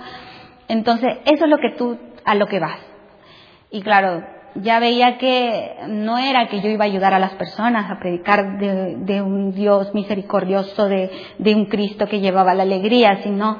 Entonces, 0.67 1.17
eso 1.25 1.45
es 1.45 1.50
lo 1.50 1.57
que 1.57 1.72
tú, 1.75 1.98
a 2.24 2.36
lo 2.36 2.45
que 2.45 2.60
vas. 2.60 2.77
Y 3.72 3.81
claro, 3.81 4.22
ya 4.56 4.80
veía 4.80 5.18
que 5.18 5.76
no 5.88 6.18
era 6.18 6.48
que 6.48 6.62
yo 6.62 6.70
iba 6.70 6.86
a 6.86 6.88
ayudar 6.88 7.14
a 7.14 7.20
las 7.20 7.34
personas 7.34 7.92
a 7.92 8.00
predicar 8.00 8.58
de, 8.58 9.22
un 9.22 9.52
Dios 9.54 9.94
misericordioso, 9.94 10.88
de, 10.88 11.10
un 11.56 11.66
Cristo 11.66 12.08
que 12.08 12.20
llevaba 12.20 12.54
la 12.54 12.64
alegría, 12.64 13.22
sino 13.24 13.58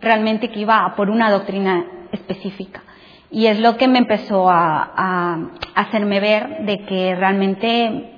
realmente 0.00 0.50
que 0.50 0.60
iba 0.60 0.94
por 0.96 1.10
una 1.10 1.30
doctrina 1.30 1.84
específica. 2.12 2.82
Y 3.30 3.46
es 3.46 3.60
lo 3.60 3.76
que 3.76 3.88
me 3.88 3.98
empezó 3.98 4.48
a, 4.48 4.90
a, 4.96 5.38
hacerme 5.74 6.18
ver 6.18 6.64
de 6.64 6.78
que 6.86 7.14
realmente 7.14 8.14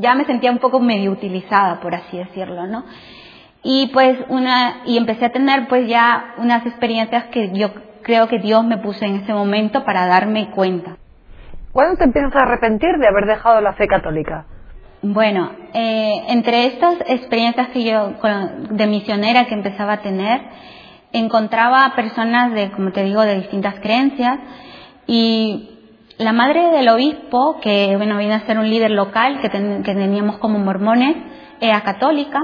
ya 0.00 0.14
me 0.14 0.26
sentía 0.26 0.50
un 0.50 0.58
poco 0.58 0.80
medio 0.80 1.12
utilizada, 1.12 1.80
por 1.80 1.94
así 1.94 2.18
decirlo, 2.18 2.66
¿no? 2.66 2.84
Y 3.62 3.86
pues 3.88 4.18
una, 4.28 4.82
y 4.84 4.98
empecé 4.98 5.26
a 5.26 5.32
tener 5.32 5.66
pues 5.68 5.88
ya 5.88 6.34
unas 6.38 6.66
experiencias 6.66 7.24
que 7.26 7.50
yo 7.54 7.70
creo 8.02 8.28
que 8.28 8.38
Dios 8.38 8.64
me 8.64 8.78
puso 8.78 9.04
en 9.04 9.16
ese 9.16 9.32
momento 9.32 9.84
para 9.84 10.06
darme 10.06 10.50
cuenta. 10.50 10.96
¿Cuándo 11.72 11.96
te 11.96 12.04
empiezas 12.04 12.34
a 12.34 12.40
arrepentir 12.40 12.96
de 12.98 13.06
haber 13.06 13.26
dejado 13.26 13.60
la 13.60 13.74
fe 13.74 13.86
católica? 13.86 14.46
Bueno, 15.02 15.52
eh, 15.72 16.24
entre 16.28 16.66
estas 16.66 16.96
experiencias 17.06 17.68
que 17.68 17.84
yo 17.84 18.14
de 18.70 18.86
misionera 18.86 19.46
que 19.46 19.54
empezaba 19.54 19.94
a 19.94 20.02
tener, 20.02 20.40
encontraba 21.12 21.92
personas 21.94 22.52
de, 22.52 22.70
como 22.72 22.92
te 22.92 23.04
digo, 23.04 23.22
de 23.22 23.36
distintas 23.36 23.76
creencias 23.80 24.38
y 25.06 25.70
la 26.18 26.32
madre 26.32 26.70
del 26.70 26.88
obispo, 26.88 27.60
que 27.62 27.96
bueno, 27.96 28.18
viene 28.18 28.34
a 28.34 28.46
ser 28.46 28.58
un 28.58 28.68
líder 28.68 28.90
local 28.90 29.40
que, 29.40 29.48
que 29.48 29.94
teníamos 29.94 30.38
como 30.38 30.58
mormones, 30.58 31.16
era 31.60 31.80
católica 31.82 32.40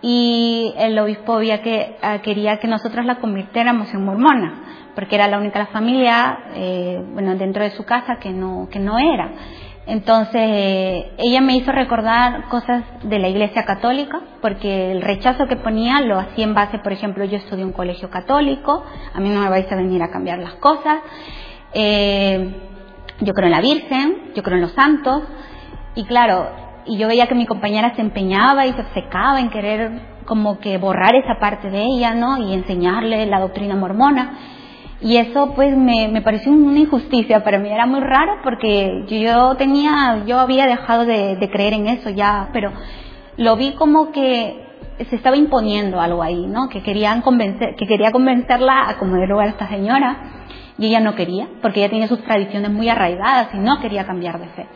y 0.00 0.74
el 0.76 0.98
obispo 0.98 1.34
había 1.34 1.62
que, 1.62 1.96
ah, 2.02 2.18
quería 2.18 2.58
que 2.58 2.68
nosotros 2.68 3.04
la 3.04 3.16
convirtiéramos 3.16 3.92
en 3.92 4.04
mormona 4.04 4.68
porque 4.98 5.14
era 5.14 5.28
la 5.28 5.38
única 5.38 5.64
familia, 5.66 6.40
eh, 6.56 7.00
bueno, 7.12 7.36
dentro 7.36 7.62
de 7.62 7.70
su 7.70 7.84
casa 7.84 8.16
que 8.16 8.30
no, 8.30 8.68
que 8.68 8.80
no 8.80 8.98
era. 8.98 9.30
Entonces, 9.86 10.42
ella 11.16 11.40
me 11.40 11.54
hizo 11.54 11.70
recordar 11.70 12.48
cosas 12.48 12.82
de 13.04 13.20
la 13.20 13.28
Iglesia 13.28 13.64
Católica, 13.64 14.20
porque 14.42 14.90
el 14.90 15.00
rechazo 15.00 15.46
que 15.46 15.54
ponía 15.54 16.00
lo 16.00 16.18
hacía 16.18 16.42
en 16.42 16.52
base, 16.52 16.80
por 16.80 16.92
ejemplo, 16.92 17.24
yo 17.24 17.36
estudié 17.36 17.64
un 17.64 17.72
colegio 17.72 18.10
católico, 18.10 18.84
a 19.14 19.20
mí 19.20 19.28
no 19.28 19.40
me 19.40 19.48
vais 19.48 19.70
a 19.70 19.76
venir 19.76 20.02
a 20.02 20.10
cambiar 20.10 20.40
las 20.40 20.54
cosas. 20.54 20.98
Eh, 21.74 22.56
yo 23.20 23.34
creo 23.34 23.46
en 23.46 23.52
la 23.52 23.60
Virgen, 23.60 24.32
yo 24.34 24.42
creo 24.42 24.56
en 24.56 24.62
los 24.62 24.72
santos, 24.72 25.22
y 25.94 26.04
claro, 26.06 26.50
y 26.88 26.96
yo 26.96 27.06
veía 27.06 27.26
que 27.26 27.34
mi 27.34 27.46
compañera 27.46 27.94
se 27.94 28.00
empeñaba 28.00 28.66
y 28.66 28.72
se 28.72 28.82
secaba 28.94 29.40
en 29.40 29.50
querer 29.50 30.18
como 30.24 30.58
que 30.58 30.78
borrar 30.78 31.14
esa 31.14 31.38
parte 31.38 31.70
de 31.70 31.82
ella, 31.82 32.14
¿no? 32.14 32.38
Y 32.38 32.52
enseñarle 32.52 33.26
la 33.26 33.40
doctrina 33.40 33.76
mormona. 33.76 34.38
Y 35.00 35.16
eso 35.16 35.52
pues 35.54 35.76
me, 35.76 36.08
me, 36.08 36.22
pareció 36.22 36.50
una 36.50 36.78
injusticia 36.78 37.44
para 37.44 37.58
mí, 37.58 37.68
era 37.68 37.86
muy 37.86 38.00
raro 38.00 38.38
porque 38.42 39.04
yo 39.08 39.54
tenía, 39.54 40.24
yo 40.26 40.40
había 40.40 40.66
dejado 40.66 41.04
de, 41.04 41.36
de, 41.36 41.50
creer 41.50 41.74
en 41.74 41.86
eso 41.86 42.10
ya, 42.10 42.48
pero 42.52 42.72
lo 43.36 43.54
vi 43.54 43.72
como 43.72 44.10
que 44.10 44.66
se 45.08 45.14
estaba 45.14 45.36
imponiendo 45.36 46.00
algo 46.00 46.20
ahí, 46.20 46.46
¿no? 46.48 46.68
Que 46.68 46.82
querían 46.82 47.22
convencer, 47.22 47.76
que 47.76 47.86
quería 47.86 48.10
convencerla 48.10 48.88
a 48.88 48.98
como 48.98 49.14
de 49.14 49.28
lugar 49.28 49.46
a 49.46 49.50
esta 49.50 49.68
señora 49.68 50.16
y 50.78 50.86
ella 50.86 50.98
no 50.98 51.14
quería, 51.14 51.46
porque 51.62 51.80
ella 51.80 51.90
tenía 51.90 52.08
sus 52.08 52.22
tradiciones 52.24 52.70
muy 52.72 52.88
arraigadas 52.88 53.54
y 53.54 53.58
no 53.58 53.78
quería 53.80 54.04
cambiar 54.04 54.40
de 54.40 54.48
fe. 54.48 54.66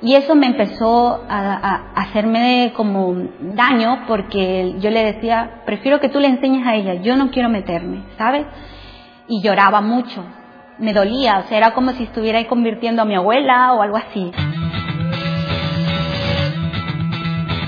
Y 0.00 0.14
eso 0.14 0.34
me 0.36 0.46
empezó 0.46 1.24
a, 1.28 1.92
hacerme 1.94 2.72
como 2.76 3.14
daño 3.40 4.04
porque 4.06 4.76
yo 4.78 4.90
le 4.90 5.12
decía, 5.12 5.62
prefiero 5.66 5.98
que 5.98 6.08
tú 6.08 6.20
le 6.20 6.28
enseñes 6.28 6.66
a 6.66 6.76
ella, 6.76 6.94
yo 6.94 7.16
no 7.16 7.30
quiero 7.30 7.48
meterme, 7.48 8.04
¿sabes? 8.16 8.46
y 9.28 9.42
lloraba 9.42 9.80
mucho. 9.80 10.24
Me 10.78 10.92
dolía, 10.92 11.38
o 11.38 11.42
sea, 11.48 11.58
era 11.58 11.74
como 11.74 11.92
si 11.92 12.04
estuviera 12.04 12.38
ahí 12.38 12.46
convirtiendo 12.46 13.02
a 13.02 13.04
mi 13.04 13.14
abuela 13.14 13.74
o 13.74 13.82
algo 13.82 13.96
así. 13.96 14.32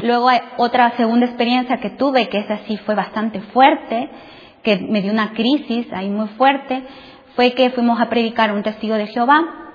Luego 0.03 0.31
otra 0.57 0.97
segunda 0.97 1.27
experiencia 1.27 1.77
que 1.77 1.91
tuve, 1.91 2.29
que 2.29 2.39
esa 2.39 2.59
sí 2.67 2.79
fue 2.79 2.95
bastante 2.95 3.41
fuerte, 3.41 4.11
que 4.63 4.79
me 4.79 5.03
dio 5.03 5.13
una 5.13 5.33
crisis 5.33 5.93
ahí 5.93 6.09
muy 6.09 6.29
fuerte, 6.29 6.83
fue 7.37 7.53
que 7.53 7.71
fuimos 7.71 8.01
a 8.01 8.09
predicar 8.09 8.53
un 8.53 8.63
testigo 8.63 8.95
de 8.95 9.09
Jehová 9.09 9.70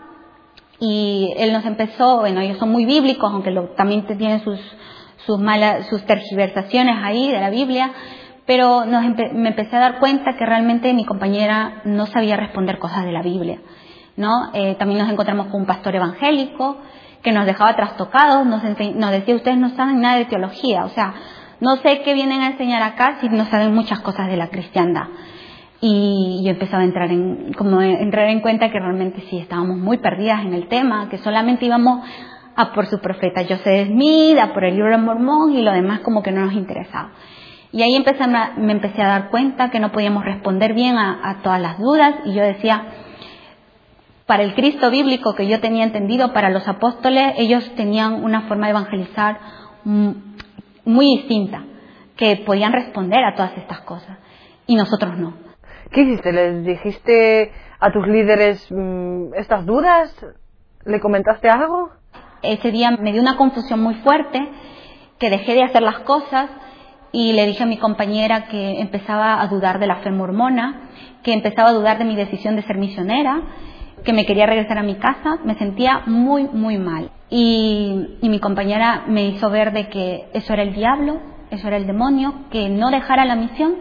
y 0.79 1.33
él 1.37 1.53
nos 1.53 1.65
empezó, 1.65 2.19
bueno, 2.19 2.41
ellos 2.41 2.57
son 2.57 2.71
muy 2.71 2.85
bíblicos, 2.85 3.31
aunque 3.31 3.51
también 3.77 4.05
tienen 4.05 4.43
sus, 4.43 4.59
sus 5.25 5.39
malas, 5.39 5.87
sus 5.87 6.05
tergiversaciones 6.05 6.97
ahí 7.03 7.31
de 7.31 7.39
la 7.39 7.49
Biblia, 7.49 7.91
pero 8.45 8.85
me 8.85 9.49
empecé 9.49 9.75
a 9.75 9.79
dar 9.79 9.99
cuenta 9.99 10.35
que 10.37 10.45
realmente 10.45 10.93
mi 10.93 11.05
compañera 11.05 11.81
no 11.85 12.05
sabía 12.05 12.37
responder 12.37 12.77
cosas 12.77 13.05
de 13.05 13.11
la 13.11 13.21
Biblia. 13.21 13.59
¿no? 14.17 14.51
Eh, 14.53 14.75
también 14.75 14.99
nos 14.99 15.09
encontramos 15.09 15.47
con 15.47 15.61
un 15.61 15.67
pastor 15.67 15.95
evangélico 15.95 16.77
que 17.21 17.31
nos 17.31 17.45
dejaba 17.45 17.75
trastocados, 17.75 18.45
nos, 18.45 18.63
nos 18.63 19.11
decía, 19.11 19.35
ustedes 19.35 19.57
no 19.57 19.69
saben 19.69 19.99
nada 19.99 20.17
de 20.17 20.25
teología, 20.25 20.85
o 20.85 20.89
sea, 20.89 21.13
no 21.59 21.77
sé 21.77 22.01
qué 22.03 22.13
vienen 22.13 22.41
a 22.41 22.47
enseñar 22.47 22.83
acá 22.83 23.17
si 23.19 23.29
no 23.29 23.45
saben 23.45 23.73
muchas 23.73 23.99
cosas 24.01 24.27
de 24.27 24.37
la 24.37 24.49
cristiandad. 24.49 25.07
Y 25.87 26.41
yo 26.43 26.49
empezaba 26.49 26.81
a 26.81 26.85
entrar 26.85 27.11
en, 27.11 27.53
como 27.53 27.79
entrar 27.79 28.27
en 28.29 28.39
cuenta 28.39 28.71
que 28.71 28.79
realmente 28.79 29.21
sí 29.29 29.37
estábamos 29.37 29.77
muy 29.77 29.99
perdidas 29.99 30.43
en 30.43 30.55
el 30.55 30.67
tema, 30.67 31.09
que 31.09 31.19
solamente 31.19 31.67
íbamos 31.67 32.03
a 32.55 32.73
por 32.73 32.87
su 32.87 32.99
profeta 32.99 33.43
Joseph 33.47 33.89
Smith, 33.89 34.35
a 34.39 34.51
por 34.51 34.63
el 34.63 34.73
libro 34.73 34.89
de 34.89 34.97
Mormón 34.97 35.53
y 35.53 35.61
lo 35.61 35.71
demás 35.71 35.99
como 35.99 36.23
que 36.23 36.31
no 36.31 36.43
nos 36.43 36.55
interesaba. 36.55 37.11
Y 37.71 37.83
ahí 37.83 37.93
empecé, 37.93 38.25
me 38.25 38.71
empecé 38.71 38.99
a 38.99 39.07
dar 39.09 39.29
cuenta 39.29 39.69
que 39.69 39.79
no 39.79 39.91
podíamos 39.91 40.25
responder 40.25 40.73
bien 40.73 40.97
a, 40.97 41.41
todas 41.43 41.61
las 41.61 41.77
dudas 41.77 42.15
y 42.25 42.33
yo 42.33 42.41
decía, 42.41 42.87
para 44.25 44.41
el 44.41 44.55
Cristo 44.55 44.89
bíblico 44.89 45.35
que 45.35 45.45
yo 45.45 45.59
tenía 45.59 45.83
entendido, 45.83 46.33
para 46.33 46.49
los 46.49 46.67
apóstoles, 46.67 47.35
ellos 47.37 47.63
tenían 47.75 48.23
una 48.23 48.47
forma 48.47 48.65
de 48.65 48.71
evangelizar 48.71 49.37
muy 49.83 51.05
distinta, 51.17 51.63
que 52.17 52.37
podían 52.37 52.73
responder 52.73 53.23
a 53.23 53.35
todas 53.35 53.55
estas 53.55 53.81
cosas 53.81 54.17
y 54.65 54.75
nosotros 54.75 55.15
no. 55.19 55.45
¿Qué 55.91 56.01
hiciste? 56.01 56.31
¿Les 56.31 56.65
dijiste 56.65 57.51
a 57.79 57.91
tus 57.91 58.07
líderes 58.07 58.67
mm, 58.71 59.33
estas 59.35 59.65
dudas? 59.65 60.13
¿Le 60.85 60.99
comentaste 60.99 61.49
algo? 61.49 61.91
Ese 62.41 62.71
día 62.71 62.91
me 62.91 63.11
dio 63.11 63.21
una 63.21 63.37
confusión 63.37 63.81
muy 63.81 63.95
fuerte, 63.95 64.47
que 65.19 65.29
dejé 65.29 65.53
de 65.53 65.63
hacer 65.63 65.81
las 65.81 65.99
cosas 65.99 66.49
y 67.11 67.33
le 67.33 67.45
dije 67.45 67.63
a 67.63 67.67
mi 67.67 67.77
compañera 67.77 68.47
que 68.47 68.81
empezaba 68.81 69.41
a 69.41 69.47
dudar 69.47 69.79
de 69.79 69.87
la 69.87 69.97
fe 69.97 70.11
mormona, 70.11 70.89
que 71.23 71.33
empezaba 71.33 71.69
a 71.69 71.73
dudar 71.73 71.97
de 71.97 72.05
mi 72.05 72.15
decisión 72.15 72.55
de 72.55 72.63
ser 72.63 72.77
misionera, 72.77 73.41
que 74.03 74.13
me 74.13 74.25
quería 74.25 74.45
regresar 74.45 74.77
a 74.77 74.83
mi 74.83 74.95
casa, 74.95 75.39
me 75.45 75.55
sentía 75.55 76.01
muy, 76.07 76.43
muy 76.43 76.77
mal. 76.77 77.11
Y, 77.29 78.17
y 78.21 78.29
mi 78.29 78.39
compañera 78.39 79.05
me 79.07 79.27
hizo 79.27 79.49
ver 79.49 79.71
de 79.71 79.87
que 79.87 80.25
eso 80.33 80.53
era 80.53 80.63
el 80.63 80.73
diablo, 80.73 81.19
eso 81.51 81.67
era 81.67 81.77
el 81.77 81.87
demonio, 81.87 82.33
que 82.51 82.69
no 82.69 82.91
dejara 82.91 83.25
la 83.25 83.35
misión, 83.35 83.75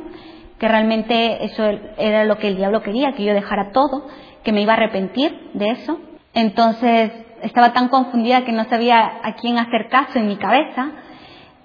que 0.64 0.68
realmente 0.68 1.44
eso 1.44 1.62
era 1.99 2.25
lo 2.25 2.38
que 2.38 2.49
el 2.49 2.56
diablo 2.56 2.80
quería, 2.80 3.12
que 3.12 3.23
yo 3.23 3.35
dejara 3.35 3.71
todo, 3.71 4.06
que 4.42 4.50
me 4.50 4.62
iba 4.62 4.73
a 4.73 4.76
arrepentir 4.76 5.50
de 5.52 5.73
eso. 5.73 6.00
Entonces 6.33 7.12
estaba 7.42 7.75
tan 7.75 7.88
confundida 7.88 8.47
que 8.47 8.52
no 8.52 8.64
sabía 8.71 9.21
a 9.23 9.35
quién 9.35 9.59
hacer 9.59 9.90
caso 9.90 10.18
en 10.18 10.26
mi 10.26 10.37
cabeza 10.37 10.90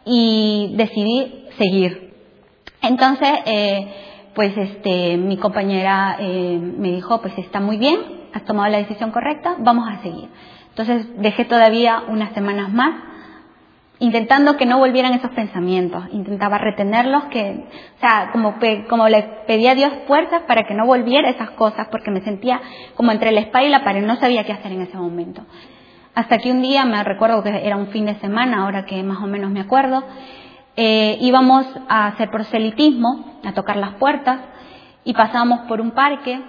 y 0.04 0.74
decidí 0.76 1.46
seguir. 1.58 2.14
Entonces, 2.82 3.30
eh, 3.46 3.88
pues 4.36 4.58
este, 4.58 5.16
mi 5.16 5.38
compañera 5.38 6.18
eh, 6.20 6.60
me 6.60 6.92
dijo, 6.92 7.22
pues 7.22 7.38
está 7.38 7.62
muy 7.62 7.78
bien, 7.78 8.02
has 8.34 8.44
tomado 8.44 8.70
la 8.70 8.80
decisión 8.80 9.12
correcta, 9.12 9.56
vamos 9.60 9.88
a 9.88 10.02
seguir. 10.04 10.28
Entonces 10.72 11.08
dejé 11.22 11.46
todavía 11.46 12.04
unas 12.10 12.34
semanas 12.34 12.70
más 12.74 12.96
intentando 14.00 14.56
que 14.56 14.66
no 14.66 14.80
volvieran 14.80 15.14
esos 15.14 15.32
pensamientos, 15.32 16.06
intentaba 16.12 16.58
retenerlos, 16.58 17.26
que, 17.26 17.66
o 17.98 18.00
sea, 18.00 18.30
como, 18.32 18.56
como 18.88 19.10
le 19.10 19.24
pedía 19.46 19.72
a 19.72 19.76
Dios 19.76 19.92
fuerzas 20.08 20.44
para 20.48 20.64
que 20.64 20.74
no 20.74 20.86
volviera 20.86 21.30
esas 21.30 21.52
cosas, 21.52 21.88
porque 21.92 22.10
me 22.10 22.22
sentía 22.22 22.62
como 22.96 23.12
entre 23.12 23.32
la 23.32 23.42
espalda 23.42 23.68
y 23.68 23.72
la 23.72 23.84
pared, 23.84 24.06
no 24.06 24.16
sabía 24.16 24.46
qué 24.46 24.54
hacer 24.54 24.72
en 24.72 24.82
ese 24.82 24.98
momento. 24.98 25.44
Hasta 26.16 26.38
que 26.38 26.52
un 26.52 26.62
día, 26.62 26.86
me 26.86 27.04
recuerdo 27.04 27.44
que 27.44 27.66
era 27.66 27.76
un 27.76 27.88
fin 27.88 28.06
de 28.06 28.16
semana, 28.20 28.64
ahora 28.64 28.86
que 28.86 29.04
más 29.04 29.22
o 29.22 29.28
menos 29.28 29.52
me 29.52 29.60
acuerdo, 29.60 30.04
eh, 30.78 31.18
íbamos 31.20 31.66
a 31.90 32.08
hacer 32.08 32.30
proselitismo, 32.30 33.40
a 33.44 33.52
tocar 33.52 33.76
las 33.76 33.96
puertas, 33.96 34.40
y 35.04 35.14
pasábamos 35.14 35.62
por 35.68 35.82
un 35.82 35.92
parque, 35.92 36.40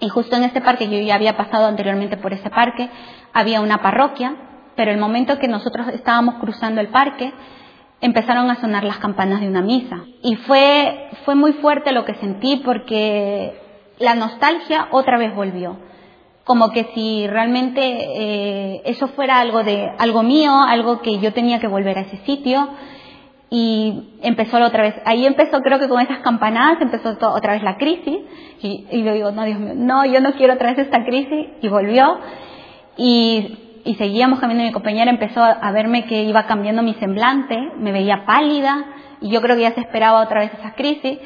y 0.00 0.08
justo 0.08 0.36
en 0.36 0.42
ese 0.42 0.60
parque, 0.60 0.88
yo 0.88 0.98
ya 0.98 1.14
había 1.14 1.36
pasado 1.36 1.66
anteriormente 1.66 2.16
por 2.16 2.32
ese 2.32 2.50
parque, 2.50 2.90
había 3.32 3.60
una 3.60 3.78
parroquia, 3.78 4.34
pero 4.76 4.92
el 4.92 4.98
momento 4.98 5.38
que 5.38 5.48
nosotros 5.48 5.88
estábamos 5.88 6.36
cruzando 6.36 6.80
el 6.80 6.88
parque, 6.88 7.32
empezaron 8.00 8.50
a 8.50 8.60
sonar 8.60 8.84
las 8.84 8.98
campanas 8.98 9.40
de 9.40 9.48
una 9.48 9.62
misa. 9.62 10.04
Y 10.22 10.36
fue, 10.36 11.08
fue 11.24 11.34
muy 11.34 11.54
fuerte 11.54 11.92
lo 11.92 12.04
que 12.04 12.14
sentí 12.16 12.56
porque 12.64 13.58
la 13.98 14.14
nostalgia 14.14 14.88
otra 14.90 15.18
vez 15.18 15.34
volvió. 15.34 15.78
Como 16.44 16.70
que 16.70 16.84
si 16.94 17.26
realmente 17.26 17.80
eh, 17.82 18.82
eso 18.84 19.08
fuera 19.08 19.40
algo 19.40 19.64
de 19.64 19.90
algo 19.98 20.22
mío, 20.22 20.52
algo 20.60 21.00
que 21.00 21.18
yo 21.18 21.32
tenía 21.32 21.58
que 21.58 21.66
volver 21.66 21.98
a 21.98 22.02
ese 22.02 22.18
sitio. 22.18 22.68
Y 23.48 24.18
empezó 24.22 24.58
otra 24.58 24.82
vez. 24.82 24.94
Ahí 25.04 25.24
empezó, 25.24 25.60
creo 25.60 25.78
que 25.78 25.88
con 25.88 26.00
esas 26.00 26.18
campanadas, 26.18 26.80
empezó 26.80 27.16
otra 27.28 27.54
vez 27.54 27.62
la 27.62 27.78
crisis. 27.78 28.18
Y, 28.60 28.86
y 28.90 29.02
yo 29.02 29.12
digo, 29.14 29.30
no, 29.32 29.44
Dios 29.44 29.58
mío, 29.58 29.72
no, 29.74 30.04
yo 30.04 30.20
no 30.20 30.34
quiero 30.34 30.54
otra 30.54 30.70
vez 30.72 30.78
esta 30.78 31.04
crisis. 31.04 31.48
Y 31.62 31.68
volvió. 31.68 32.18
Y 32.96 33.65
y 33.86 33.94
seguíamos 33.94 34.40
caminando, 34.40 34.66
mi 34.66 34.72
compañera 34.72 35.10
empezó 35.10 35.42
a 35.42 35.72
verme 35.72 36.04
que 36.06 36.24
iba 36.24 36.46
cambiando 36.46 36.82
mi 36.82 36.94
semblante, 36.94 37.56
me 37.78 37.92
veía 37.92 38.26
pálida 38.26 38.84
y 39.20 39.30
yo 39.30 39.40
creo 39.40 39.56
que 39.56 39.62
ya 39.62 39.74
se 39.74 39.80
esperaba 39.80 40.22
otra 40.22 40.40
vez 40.40 40.52
esa 40.58 40.74
crisis. 40.74 41.18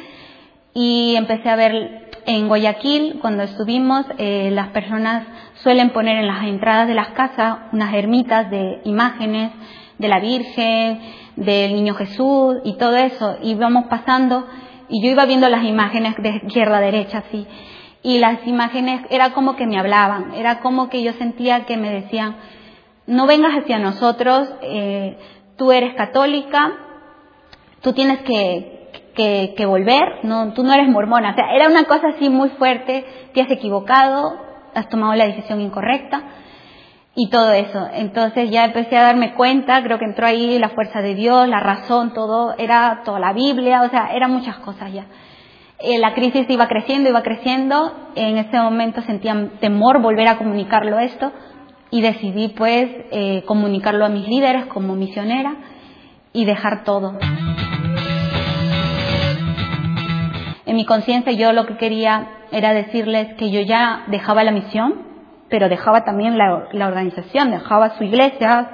Y 0.72 1.14
empecé 1.16 1.48
a 1.48 1.56
ver 1.56 2.10
en 2.26 2.48
Guayaquil, 2.48 3.18
cuando 3.20 3.42
estuvimos, 3.42 4.06
eh, 4.18 4.50
las 4.52 4.68
personas 4.68 5.26
suelen 5.54 5.90
poner 5.90 6.18
en 6.18 6.26
las 6.26 6.44
entradas 6.44 6.86
de 6.86 6.94
las 6.94 7.08
casas 7.08 7.58
unas 7.72 7.92
ermitas 7.94 8.50
de 8.50 8.80
imágenes 8.84 9.50
de 9.98 10.08
la 10.08 10.20
Virgen, 10.20 11.00
del 11.36 11.74
Niño 11.74 11.94
Jesús 11.94 12.58
y 12.64 12.76
todo 12.76 12.96
eso. 12.96 13.38
Íbamos 13.42 13.86
pasando 13.86 14.46
y 14.88 15.02
yo 15.02 15.10
iba 15.10 15.24
viendo 15.24 15.48
las 15.48 15.64
imágenes 15.64 16.14
de 16.18 16.40
izquierda 16.44 16.78
a 16.78 16.80
derecha, 16.82 17.24
así 17.26 17.46
y 18.02 18.18
las 18.18 18.46
imágenes 18.46 19.02
era 19.10 19.32
como 19.32 19.56
que 19.56 19.66
me 19.66 19.78
hablaban, 19.78 20.34
era 20.34 20.60
como 20.60 20.88
que 20.88 21.02
yo 21.02 21.12
sentía 21.14 21.66
que 21.66 21.76
me 21.76 21.90
decían, 21.90 22.36
no 23.06 23.26
vengas 23.26 23.52
hacia 23.58 23.78
nosotros, 23.78 24.48
eh, 24.62 25.18
tú 25.56 25.72
eres 25.72 25.94
católica, 25.94 26.72
tú 27.82 27.92
tienes 27.92 28.20
que, 28.20 28.90
que, 29.14 29.54
que, 29.56 29.66
volver, 29.66 30.20
no, 30.22 30.52
tú 30.54 30.62
no 30.62 30.72
eres 30.72 30.88
mormona, 30.88 31.32
o 31.32 31.34
sea, 31.34 31.52
era 31.54 31.68
una 31.68 31.84
cosa 31.84 32.08
así 32.08 32.30
muy 32.30 32.48
fuerte, 32.50 33.04
te 33.34 33.42
has 33.42 33.50
equivocado, 33.50 34.38
has 34.74 34.88
tomado 34.88 35.14
la 35.14 35.26
decisión 35.26 35.60
incorrecta 35.60 36.22
y 37.14 37.28
todo 37.28 37.52
eso. 37.52 37.88
Entonces 37.92 38.50
ya 38.50 38.64
empecé 38.64 38.96
a 38.96 39.02
darme 39.02 39.34
cuenta, 39.34 39.82
creo 39.82 39.98
que 39.98 40.04
entró 40.04 40.26
ahí 40.26 40.58
la 40.58 40.70
fuerza 40.70 41.02
de 41.02 41.14
Dios, 41.14 41.48
la 41.48 41.60
razón, 41.60 42.14
todo, 42.14 42.54
era 42.56 43.02
toda 43.04 43.18
la 43.18 43.32
Biblia, 43.32 43.82
o 43.82 43.90
sea, 43.90 44.12
eran 44.14 44.30
muchas 44.30 44.56
cosas 44.58 44.92
ya. 44.92 45.06
Eh, 45.82 45.98
la 45.98 46.12
crisis 46.12 46.44
iba 46.50 46.68
creciendo, 46.68 47.08
iba 47.08 47.22
creciendo. 47.22 48.10
En 48.14 48.36
ese 48.36 48.58
momento 48.58 49.00
sentía 49.02 49.48
temor 49.60 50.02
volver 50.02 50.28
a 50.28 50.36
comunicarlo 50.36 50.98
esto 50.98 51.32
y 51.90 52.02
decidí 52.02 52.48
pues 52.48 52.90
eh, 53.10 53.44
comunicarlo 53.46 54.04
a 54.04 54.10
mis 54.10 54.28
líderes 54.28 54.66
como 54.66 54.94
misionera 54.94 55.54
y 56.34 56.44
dejar 56.44 56.84
todo. 56.84 57.18
En 60.66 60.76
mi 60.76 60.84
conciencia 60.84 61.32
yo 61.32 61.52
lo 61.52 61.64
que 61.66 61.78
quería 61.78 62.28
era 62.52 62.74
decirles 62.74 63.34
que 63.38 63.50
yo 63.50 63.62
ya 63.62 64.04
dejaba 64.08 64.44
la 64.44 64.52
misión, 64.52 65.02
pero 65.48 65.70
dejaba 65.70 66.04
también 66.04 66.36
la, 66.36 66.68
la 66.72 66.88
organización, 66.88 67.50
dejaba 67.50 67.96
su 67.96 68.04
iglesia, 68.04 68.70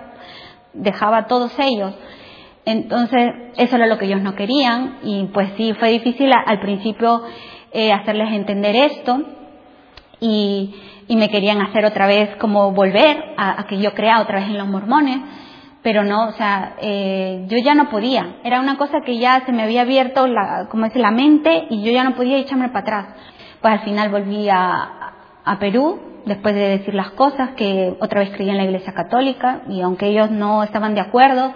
dejaba 0.74 1.26
todos 1.26 1.56
ellos 1.58 1.94
entonces, 2.66 3.32
eso 3.56 3.76
era 3.76 3.86
lo 3.86 3.96
que 3.96 4.06
ellos 4.06 4.20
no 4.22 4.34
querían 4.34 4.98
y 5.04 5.24
pues 5.32 5.50
sí, 5.56 5.72
fue 5.78 5.90
difícil 5.90 6.32
al 6.32 6.58
principio 6.58 7.22
eh, 7.72 7.92
hacerles 7.92 8.32
entender 8.32 8.74
esto 8.74 9.22
y, 10.18 10.74
y, 11.06 11.16
me 11.16 11.28
querían 11.28 11.62
hacer 11.62 11.84
otra 11.84 12.08
vez 12.08 12.34
como 12.36 12.72
volver 12.72 13.22
a, 13.36 13.66
que 13.68 13.78
yo 13.78 13.94
crea 13.94 14.20
otra 14.20 14.40
vez 14.40 14.48
en 14.48 14.58
los 14.58 14.66
mormones, 14.66 15.20
pero 15.82 16.02
no, 16.02 16.26
o 16.28 16.32
sea, 16.32 16.74
eh, 16.80 17.44
yo 17.46 17.58
ya 17.58 17.76
no 17.76 17.88
podía. 17.88 18.38
Era 18.42 18.58
una 18.58 18.76
cosa 18.76 18.98
que 19.04 19.18
ya 19.18 19.44
se 19.46 19.52
me 19.52 19.62
había 19.62 19.82
abierto, 19.82 20.26
la, 20.26 20.66
como 20.68 20.86
es 20.86 20.96
la 20.96 21.12
mente 21.12 21.66
y 21.70 21.82
yo 21.82 21.92
ya 21.92 22.02
no 22.02 22.16
podía 22.16 22.38
echarme 22.38 22.70
para 22.70 22.80
atrás. 22.80 23.06
Pues 23.60 23.74
al 23.74 23.84
final 23.84 24.08
volví 24.08 24.48
a, 24.48 25.12
a 25.44 25.58
Perú 25.60 26.00
después 26.24 26.54
de 26.56 26.78
decir 26.78 26.94
las 26.94 27.10
cosas, 27.10 27.50
que 27.56 27.96
otra 28.00 28.20
vez 28.20 28.30
creía 28.30 28.52
en 28.52 28.58
la 28.58 28.64
Iglesia 28.64 28.92
Católica 28.92 29.62
y 29.68 29.80
aunque 29.82 30.06
ellos 30.06 30.32
no 30.32 30.64
estaban 30.64 30.94
de 30.94 31.00
acuerdo, 31.00 31.54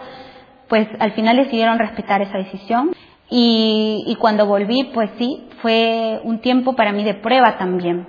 pues 0.71 0.89
al 1.01 1.13
final 1.13 1.37
decidieron 1.37 1.79
respetar 1.79 2.23
esa 2.23 2.39
decisión. 2.39 2.93
Y, 3.29 4.17
cuando 4.19 4.47
volví, 4.47 4.91
pues 4.95 5.11
sí, 5.19 5.49
fue 5.63 6.21
un 6.25 6.41
tiempo 6.41 6.75
para 6.75 6.93
mí 6.93 7.05
de 7.05 7.15
prueba 7.15 7.59
también. 7.59 8.07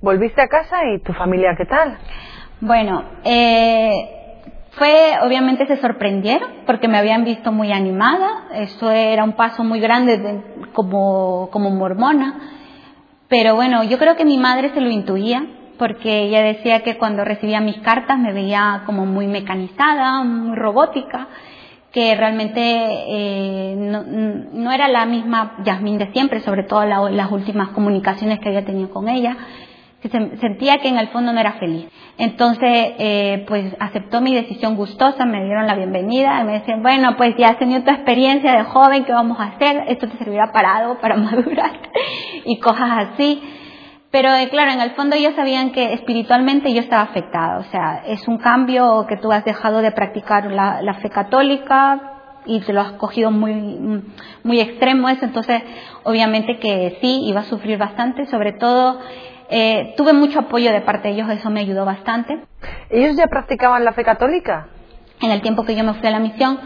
¿Volviste 0.00 0.40
a 0.40 0.48
casa 0.48 0.76
y 0.94 1.00
tu 1.00 1.12
familia 1.12 1.54
qué 1.58 1.66
tal? 1.66 1.98
Bueno, 2.60 3.04
eh, 3.24 3.92
fue, 4.72 5.18
obviamente 5.22 5.66
se 5.66 5.76
sorprendieron 5.78 6.48
porque 6.66 6.88
me 6.88 6.96
habían 6.96 7.24
visto 7.24 7.52
muy 7.52 7.72
animada, 7.72 8.48
eso 8.54 8.90
era 8.90 9.24
un 9.24 9.32
paso 9.32 9.64
muy 9.64 9.80
grande 9.80 10.42
como, 10.72 11.50
como 11.50 11.70
mormona, 11.70 12.38
pero 13.28 13.56
bueno, 13.56 13.84
yo 13.84 13.98
creo 13.98 14.16
que 14.16 14.24
mi 14.24 14.38
madre 14.38 14.70
se 14.72 14.80
lo 14.80 14.88
intuía 14.88 15.44
porque 15.78 16.22
ella 16.22 16.42
decía 16.42 16.80
que 16.82 16.96
cuando 16.96 17.24
recibía 17.24 17.60
mis 17.60 17.78
cartas 17.78 18.18
me 18.18 18.32
veía 18.32 18.82
como 18.86 19.04
muy 19.04 19.26
mecanizada, 19.26 20.22
muy 20.22 20.56
robótica, 20.56 21.28
que 21.94 22.16
realmente 22.16 22.60
eh, 22.60 23.76
no, 23.76 24.72
era 24.72 24.88
la 24.88 25.06
misma 25.06 25.58
Yasmín 25.64 25.96
de 25.96 26.10
siempre, 26.10 26.40
sobre 26.40 26.64
todo 26.64 26.84
las 26.84 27.30
últimas 27.30 27.68
comunicaciones 27.68 28.40
que 28.40 28.48
había 28.48 28.64
tenido 28.64 28.90
con 28.90 29.08
ella, 29.08 29.36
que 30.02 30.08
se, 30.08 30.36
sentía 30.38 30.78
que 30.78 30.88
en 30.88 30.98
el 30.98 31.06
fondo 31.08 31.32
no 31.32 31.38
era 31.38 31.52
feliz. 31.52 31.86
Entonces, 32.18 32.94
eh, 32.98 33.44
pues 33.46 33.76
aceptó 33.78 34.20
mi 34.20 34.34
decisión 34.34 34.74
gustosa, 34.74 35.24
me 35.24 35.44
dieron 35.44 35.68
la 35.68 35.76
bienvenida, 35.76 36.40
y 36.40 36.44
me 36.44 36.52
decían, 36.54 36.82
bueno, 36.82 37.14
pues 37.16 37.36
ya 37.38 37.50
has 37.50 37.58
tenido 37.58 37.84
tu 37.84 37.90
experiencia 37.92 38.56
de 38.56 38.64
joven, 38.64 39.04
¿qué 39.04 39.12
vamos 39.12 39.38
a 39.38 39.44
hacer? 39.44 39.84
Esto 39.86 40.08
te 40.08 40.18
servirá 40.18 40.50
para 40.52 40.74
algo, 40.74 40.98
para 40.98 41.16
madurar, 41.16 41.78
y 42.44 42.58
cosas 42.58 43.12
así. 43.12 43.40
Pero 44.14 44.32
eh, 44.32 44.48
claro, 44.48 44.70
en 44.70 44.80
el 44.80 44.92
fondo 44.92 45.16
ellos 45.16 45.34
sabían 45.34 45.72
que 45.72 45.92
espiritualmente 45.92 46.72
yo 46.72 46.80
estaba 46.80 47.02
afectada. 47.02 47.58
O 47.58 47.64
sea, 47.64 48.04
es 48.06 48.28
un 48.28 48.38
cambio 48.38 49.06
que 49.08 49.16
tú 49.16 49.32
has 49.32 49.44
dejado 49.44 49.82
de 49.82 49.90
practicar 49.90 50.52
la, 50.52 50.94
fe 51.02 51.10
católica 51.10 52.12
y 52.46 52.60
te 52.60 52.72
lo 52.72 52.82
has 52.82 52.92
cogido 52.92 53.32
muy, 53.32 54.04
muy 54.44 54.60
extremo 54.60 55.08
eso. 55.08 55.24
Entonces, 55.24 55.64
obviamente 56.04 56.60
que 56.60 56.96
sí, 57.00 57.24
iba 57.26 57.40
a 57.40 57.44
sufrir 57.44 57.76
bastante. 57.76 58.26
Sobre 58.26 58.52
todo, 58.52 59.00
eh, 59.50 59.94
tuve 59.96 60.12
mucho 60.12 60.38
apoyo 60.38 60.70
de 60.70 60.82
parte 60.82 61.08
de 61.08 61.14
ellos, 61.14 61.28
eso 61.30 61.50
me 61.50 61.62
ayudó 61.62 61.84
bastante. 61.84 62.38
¿Ellos 62.90 63.16
ya 63.16 63.26
practicaban 63.26 63.84
la 63.84 63.94
fe 63.94 64.04
católica? 64.04 64.68
En 65.22 65.32
el 65.32 65.42
tiempo 65.42 65.64
que 65.64 65.74
yo 65.74 65.82
me 65.82 65.94
fui 65.94 66.06
a 66.06 66.12
la 66.12 66.20
misión, 66.20 66.60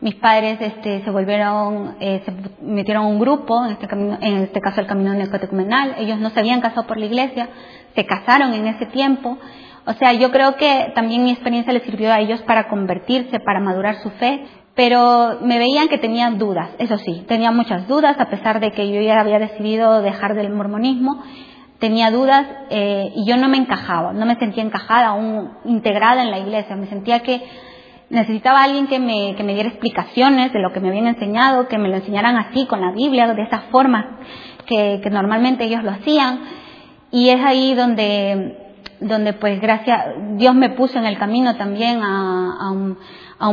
mis 0.00 0.14
padres 0.16 0.58
este, 0.60 1.02
se 1.02 1.10
volvieron, 1.10 1.96
eh, 2.00 2.22
se 2.24 2.32
metieron 2.62 3.06
un 3.06 3.18
grupo, 3.18 3.64
en 3.64 3.72
este, 3.72 3.86
camino, 3.86 4.18
en 4.20 4.36
este 4.38 4.60
caso 4.60 4.80
el 4.80 4.86
camino 4.86 5.14
neocatecumenal, 5.14 5.94
ellos 5.98 6.18
no 6.18 6.30
se 6.30 6.40
habían 6.40 6.60
casado 6.60 6.86
por 6.86 6.98
la 6.98 7.06
iglesia, 7.06 7.48
se 7.94 8.04
casaron 8.04 8.52
en 8.52 8.66
ese 8.66 8.86
tiempo, 8.86 9.38
o 9.86 9.92
sea, 9.94 10.12
yo 10.12 10.30
creo 10.30 10.56
que 10.56 10.92
también 10.94 11.24
mi 11.24 11.30
experiencia 11.30 11.72
les 11.72 11.84
sirvió 11.84 12.12
a 12.12 12.20
ellos 12.20 12.42
para 12.42 12.68
convertirse, 12.68 13.40
para 13.40 13.60
madurar 13.60 14.02
su 14.02 14.10
fe, 14.10 14.44
pero 14.74 15.38
me 15.40 15.58
veían 15.58 15.88
que 15.88 15.96
tenían 15.96 16.38
dudas, 16.38 16.70
eso 16.78 16.98
sí, 16.98 17.24
tenía 17.26 17.50
muchas 17.50 17.88
dudas, 17.88 18.16
a 18.18 18.28
pesar 18.28 18.60
de 18.60 18.72
que 18.72 18.92
yo 18.92 19.00
ya 19.00 19.18
había 19.20 19.38
decidido 19.38 20.02
dejar 20.02 20.34
del 20.34 20.50
mormonismo, 20.50 21.22
tenía 21.78 22.10
dudas 22.10 22.46
eh, 22.70 23.12
y 23.14 23.26
yo 23.26 23.36
no 23.36 23.48
me 23.48 23.56
encajaba, 23.56 24.12
no 24.12 24.26
me 24.26 24.36
sentía 24.36 24.62
encajada, 24.62 25.08
aún 25.08 25.52
integrada 25.64 26.22
en 26.22 26.30
la 26.30 26.38
iglesia, 26.38 26.76
me 26.76 26.86
sentía 26.88 27.20
que 27.20 27.42
necesitaba 28.10 28.62
alguien 28.62 28.86
que 28.86 28.98
me, 28.98 29.34
que 29.36 29.42
me 29.42 29.54
diera 29.54 29.68
explicaciones 29.68 30.52
de 30.52 30.60
lo 30.60 30.72
que 30.72 30.80
me 30.80 30.88
habían 30.88 31.08
enseñado, 31.08 31.68
que 31.68 31.78
me 31.78 31.88
lo 31.88 31.96
enseñaran 31.96 32.36
así, 32.36 32.66
con 32.66 32.80
la 32.80 32.92
Biblia, 32.92 33.32
de 33.32 33.42
esa 33.42 33.62
forma 33.70 34.18
que, 34.66 35.00
que 35.02 35.10
normalmente 35.10 35.64
ellos 35.64 35.82
lo 35.82 35.90
hacían. 35.90 36.40
Y 37.10 37.30
es 37.30 37.42
ahí 37.44 37.74
donde 37.74 38.65
donde 39.00 39.32
pues 39.34 39.60
gracias, 39.60 40.06
Dios 40.36 40.54
me 40.54 40.70
puso 40.70 40.98
en 40.98 41.06
el 41.06 41.18
camino 41.18 41.56
también 41.56 42.00
a, 42.02 42.70
un, 42.70 42.96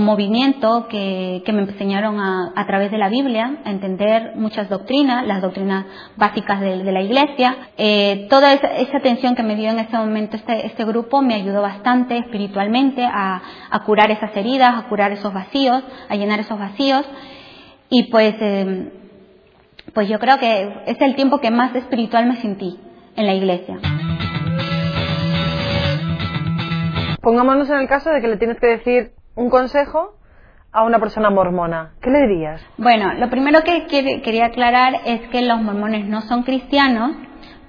movimiento 0.04 0.88
que, 0.88 1.44
que, 1.46 1.52
me 1.52 1.64
enseñaron 1.64 2.20
a, 2.20 2.54
a, 2.56 2.66
través 2.66 2.90
de 2.90 2.98
la 2.98 3.10
Biblia 3.10 3.58
a 3.66 3.70
entender 3.70 4.34
muchas 4.36 4.70
doctrinas, 4.70 5.28
las 5.28 5.42
doctrinas 5.42 5.86
básicas 6.16 6.62
de, 6.62 6.84
de 6.84 6.92
la 6.92 7.02
Iglesia. 7.02 7.70
Eh, 7.78 8.28
toda 8.30 8.54
esa, 8.54 8.68
esa, 8.78 8.98
atención 8.98 9.36
que 9.36 9.44
me 9.44 9.56
dio 9.56 9.70
en 9.70 9.80
ese 9.80 9.98
momento 9.98 10.38
este, 10.38 10.66
este 10.66 10.86
grupo 10.86 11.22
me 11.22 11.36
ayudó 11.36 11.62
bastante 11.62 12.18
espiritualmente 12.18 13.04
a, 13.06 13.42
curar 13.86 14.10
esas 14.12 14.36
heridas, 14.38 14.74
a 14.78 14.88
curar 14.88 15.12
esos 15.12 15.34
vacíos, 15.34 15.84
a 16.08 16.16
llenar 16.16 16.40
esos 16.40 16.58
vacíos. 16.58 17.06
Y 17.90 18.04
pues, 18.04 18.36
eh, 18.40 18.92
pues 19.94 20.08
yo 20.08 20.18
creo 20.20 20.38
que 20.40 20.84
es 20.86 21.02
el 21.02 21.16
tiempo 21.16 21.40
que 21.40 21.52
más 21.52 21.76
espiritual 21.76 22.26
me 22.26 22.38
sentí 22.38 22.80
en 23.16 23.26
la 23.26 23.34
iglesia. 23.34 23.80
Pongámonos 27.24 27.70
en 27.70 27.78
el 27.78 27.88
caso 27.88 28.10
de 28.10 28.20
que 28.20 28.28
le 28.28 28.36
tienes 28.36 28.60
que 28.60 28.68
decir 28.68 29.12
un 29.36 29.50
consejo 29.50 30.14
a 30.74 30.84
una 30.84 31.00
persona 31.00 31.30
mormona. 31.30 31.94
¿Qué 32.02 32.10
le 32.10 32.28
dirías? 32.28 32.62
Bueno, 32.78 33.14
lo 33.14 33.30
primero 33.30 33.64
que 33.64 33.86
quería 34.22 34.48
aclarar 34.48 35.00
es 35.06 35.22
que 35.30 35.42
los 35.42 35.62
mormones 35.62 36.06
no 36.06 36.20
son 36.22 36.44
cristianos 36.44 37.12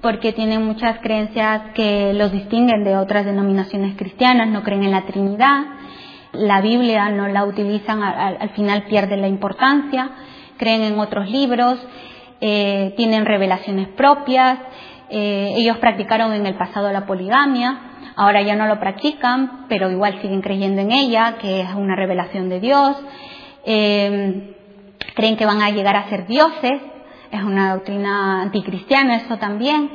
porque 0.03 0.33
tienen 0.33 0.67
muchas 0.67 0.99
creencias 0.99 1.73
que 1.75 2.12
los 2.14 2.33
distinguen 2.33 2.83
de 2.83 2.97
otras 2.97 3.25
denominaciones 3.25 3.97
cristianas, 3.97 4.49
no 4.49 4.64
creen 4.64 4.83
en 4.83 4.90
la 4.90 5.07
Trinidad, 5.07 5.62
la 6.33 6.61
Biblia 6.61 7.09
no 7.11 7.29
la 7.29 7.45
utilizan, 7.45 8.03
al, 8.03 8.51
final 8.51 8.87
pierde 8.88 9.17
la 9.17 9.29
importancia, 9.29 10.11
creen 10.59 10.83
en 10.83 10.99
otros 10.99 11.31
libros, 11.31 11.79
eh, 12.40 12.93
tienen 12.97 13.25
revelaciones 13.25 13.87
propias, 13.90 14.59
eh, 15.11 15.55
ellos 15.57 15.77
practicaron 15.79 16.33
en 16.33 16.45
el 16.45 16.57
pasado 16.57 16.90
la 16.90 17.07
poligamia, 17.07 17.93
Ahora 18.16 18.42
ya 18.42 18.55
no 18.55 18.66
lo 18.66 18.79
practican, 18.79 19.66
pero 19.68 19.90
igual 19.90 20.20
siguen 20.20 20.40
creyendo 20.40 20.83
en 20.83 20.92
ella, 20.92 21.37
que 21.40 21.62
es 21.62 21.74
una 21.74 21.96
revelación 21.96 22.48
de 22.48 22.61
Dios. 22.61 22.96
Eh, 23.64 24.57
creen 25.14 25.37
que 25.37 25.46
van 25.46 25.62
a 25.62 25.70
llegar 25.70 25.96
a 25.96 26.09
ser 26.09 26.27
dioses, 26.27 26.81
es 27.33 27.42
una 27.42 27.74
doctrina 27.74 28.42
anticristiana 28.42 29.16
eso 29.16 29.37
también. 29.38 29.90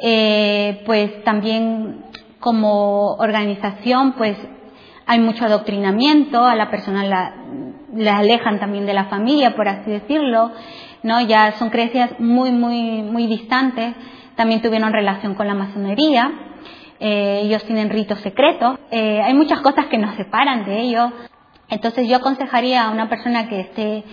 Eh, 0.00 0.82
pues 0.84 1.22
también 1.22 2.04
como 2.40 3.14
organización, 3.14 4.14
pues 4.14 4.36
hay 5.06 5.20
mucho 5.20 5.44
adoctrinamiento, 5.44 6.44
a 6.44 6.56
la 6.56 6.70
persona 6.70 7.04
la, 7.04 7.34
la 7.94 8.18
alejan 8.18 8.58
también 8.58 8.84
de 8.84 8.94
la 8.94 9.04
familia, 9.04 9.54
por 9.54 9.68
así 9.68 9.90
decirlo, 9.90 10.50
¿no? 11.04 11.20
Ya 11.20 11.52
son 11.52 11.70
creencias 11.70 12.18
muy, 12.18 12.50
muy, 12.50 13.02
muy 13.02 13.28
distantes. 13.28 13.94
También 14.34 14.60
tuvieron 14.60 14.92
relación 14.92 15.34
con 15.34 15.46
la 15.46 15.54
masonería 15.54 16.32
eh, 17.00 17.40
ellos 17.44 17.64
tienen 17.64 17.90
ritos 17.90 18.20
secretos, 18.20 18.78
eh, 18.90 19.20
hay 19.22 19.34
muchas 19.34 19.60
cosas 19.60 19.86
que 19.86 19.98
nos 19.98 20.14
separan 20.16 20.64
de 20.64 20.80
ellos. 20.80 21.10
Entonces 21.68 22.08
yo 22.08 22.16
aconsejaría 22.16 22.84
a 22.84 22.90
una 22.90 23.08
persona 23.08 23.48
que 23.48 23.60
esté, 23.60 24.04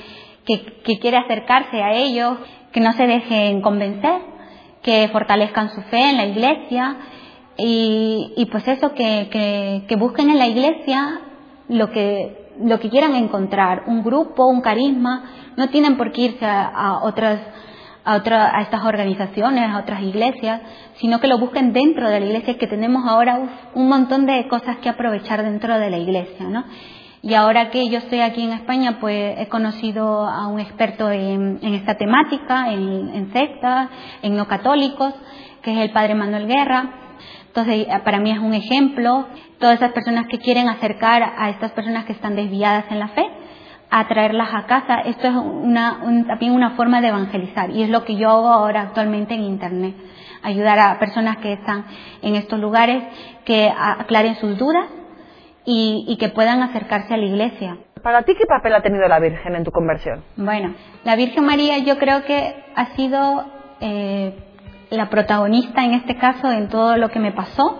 que, 0.46 0.82
que 0.84 1.00
quiere 1.00 1.18
acercarse 1.18 1.82
a 1.82 1.94
ellos, 1.94 2.38
que 2.72 2.80
no 2.80 2.94
se 2.94 3.06
dejen 3.06 3.62
convencer, 3.62 4.22
que 4.82 5.10
fortalezcan 5.12 5.70
su 5.70 5.82
fe 5.84 6.10
en 6.10 6.18
la 6.18 6.26
iglesia 6.26 6.98
y, 7.58 8.34
y 8.38 8.46
pues 8.48 8.68
eso, 8.68 8.94
que, 8.94 9.30
que, 9.32 9.84
que, 9.88 9.96
busquen 9.96 10.30
en 10.30 10.40
la 10.40 10.48
iglesia 10.48 11.22
lo 11.68 11.92
que, 11.92 12.54
lo 12.60 12.80
que 12.80 12.90
quieran 12.90 13.16
encontrar, 13.16 13.84
un 13.88 14.04
grupo, 14.04 14.48
un 14.48 14.62
carisma, 14.62 15.54
no 15.58 15.70
tienen 15.70 15.98
por 15.98 16.12
qué 16.12 16.22
irse 16.22 16.46
a, 16.46 16.68
a 16.68 17.04
otras 17.04 17.40
a, 18.04 18.16
otra, 18.16 18.58
a 18.58 18.62
estas 18.62 18.84
organizaciones, 18.84 19.70
a 19.70 19.80
otras 19.80 20.02
iglesias, 20.02 20.62
sino 20.96 21.20
que 21.20 21.28
lo 21.28 21.38
busquen 21.38 21.74
dentro 21.74 22.10
de 22.10 22.20
la 22.20 22.26
iglesia, 22.26 22.58
que 22.58 22.68
tenemos 22.68 23.08
ahora 23.08 23.70
un 23.74 23.88
montón 23.88 24.26
de 24.26 24.48
cosas 24.48 24.78
que 24.78 24.90
aprovechar 24.90 25.44
dentro 25.44 25.78
de 25.78 25.90
la 25.90 25.98
iglesia, 25.98 26.48
¿no? 26.48 26.64
Y 27.24 27.36
ahora 27.36 27.70
que 27.70 27.88
yo 27.88 28.00
estoy 28.00 28.22
aquí 28.22 28.42
en 28.44 28.54
España, 28.54 28.98
pues 29.00 29.36
he 29.38 29.48
conocido 29.48 30.26
a 30.28 30.48
un 30.48 30.60
experto 30.60 31.12
en, 31.12 31.60
esta 31.62 31.96
temática, 31.96 32.74
en, 32.74 33.12
en 33.14 33.32
sectas, 33.32 33.90
en 34.24 34.36
no 34.36 34.48
católicos, 34.48 35.14
que 35.62 35.72
es 35.72 35.78
el 35.78 35.92
padre 35.92 36.16
Manuel 36.16 36.48
Guerra. 36.48 36.90
Entonces, 37.46 37.86
para 38.04 38.20
mí 38.20 38.32
es 38.32 38.40
un 38.40 38.56
ejemplo. 38.56 39.28
Todas 39.60 39.76
esas 39.76 39.92
personas 39.92 40.26
que 40.28 40.40
quieren 40.40 40.68
acercar 40.68 41.22
a 41.38 41.52
estas 41.52 41.72
personas 41.74 42.06
que 42.06 42.14
están 42.14 42.36
desviadas 42.36 42.86
en 42.90 42.98
la 42.98 43.10
fe, 43.10 43.24
a 43.92 44.08
traerlas 44.08 44.50
a 44.54 44.66
casa. 44.66 45.02
Esto 45.02 45.28
es 45.28 45.36
una, 45.36 46.00
también 46.28 46.54
una 46.54 46.72
forma 46.72 47.02
de 47.02 47.10
evangelizar 47.10 47.70
y 47.70 47.84
es 47.84 47.90
lo 47.90 48.04
que 48.06 48.16
yo 48.16 48.30
hago 48.30 48.48
ahora 48.48 48.82
actualmente 48.82 49.36
en 49.36 49.44
Internet. 49.44 49.96
Ayudar 50.42 50.80
a 50.80 50.98
personas 50.98 51.38
que 51.38 51.54
están 51.54 51.86
en 52.22 52.36
estos 52.36 52.60
lugares 52.60 53.04
que 53.46 53.72
aclaren 53.78 54.36
sus 54.36 54.58
dudas 54.58 54.88
y, 55.66 56.06
y 56.08 56.18
que 56.18 56.30
puedan 56.30 56.64
acercarse 56.64 57.14
a 57.14 57.18
la 57.18 57.26
iglesia. 57.26 57.78
¿Para 58.02 58.24
ti 58.24 58.34
qué 58.36 58.46
papel 58.48 58.74
ha 58.74 58.82
tenido 58.82 59.08
la 59.08 59.20
Virgen 59.20 59.56
en 59.56 59.64
tu 59.64 59.72
conversión? 59.72 60.24
Bueno, 60.36 60.74
la 61.04 61.16
Virgen 61.16 61.46
María 61.46 61.78
yo 61.80 62.00
creo 62.00 62.24
que 62.24 62.56
ha 62.76 62.96
sido 62.96 63.46
eh, 63.80 64.36
la 64.90 65.10
protagonista 65.10 65.84
en 65.84 65.94
este 65.94 66.18
caso 66.18 66.52
en 66.52 66.70
todo 66.70 66.98
lo 66.98 67.10
que 67.10 67.20
me 67.20 67.32
pasó. 67.32 67.80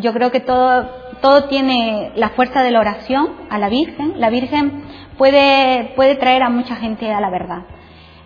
Yo 0.00 0.12
creo 0.12 0.30
que 0.30 0.40
todo, 0.40 0.88
todo 1.20 1.44
tiene 1.44 2.12
la 2.16 2.30
fuerza 2.30 2.62
de 2.62 2.70
la 2.70 2.80
oración 2.80 3.28
a 3.50 3.58
la 3.58 3.68
Virgen. 3.68 4.20
La 4.20 4.30
Virgen 4.30 4.84
puede, 5.16 5.92
puede 5.96 6.16
traer 6.16 6.42
a 6.42 6.50
mucha 6.50 6.76
gente 6.76 7.12
a 7.12 7.20
la 7.20 7.30
verdad. 7.30 7.64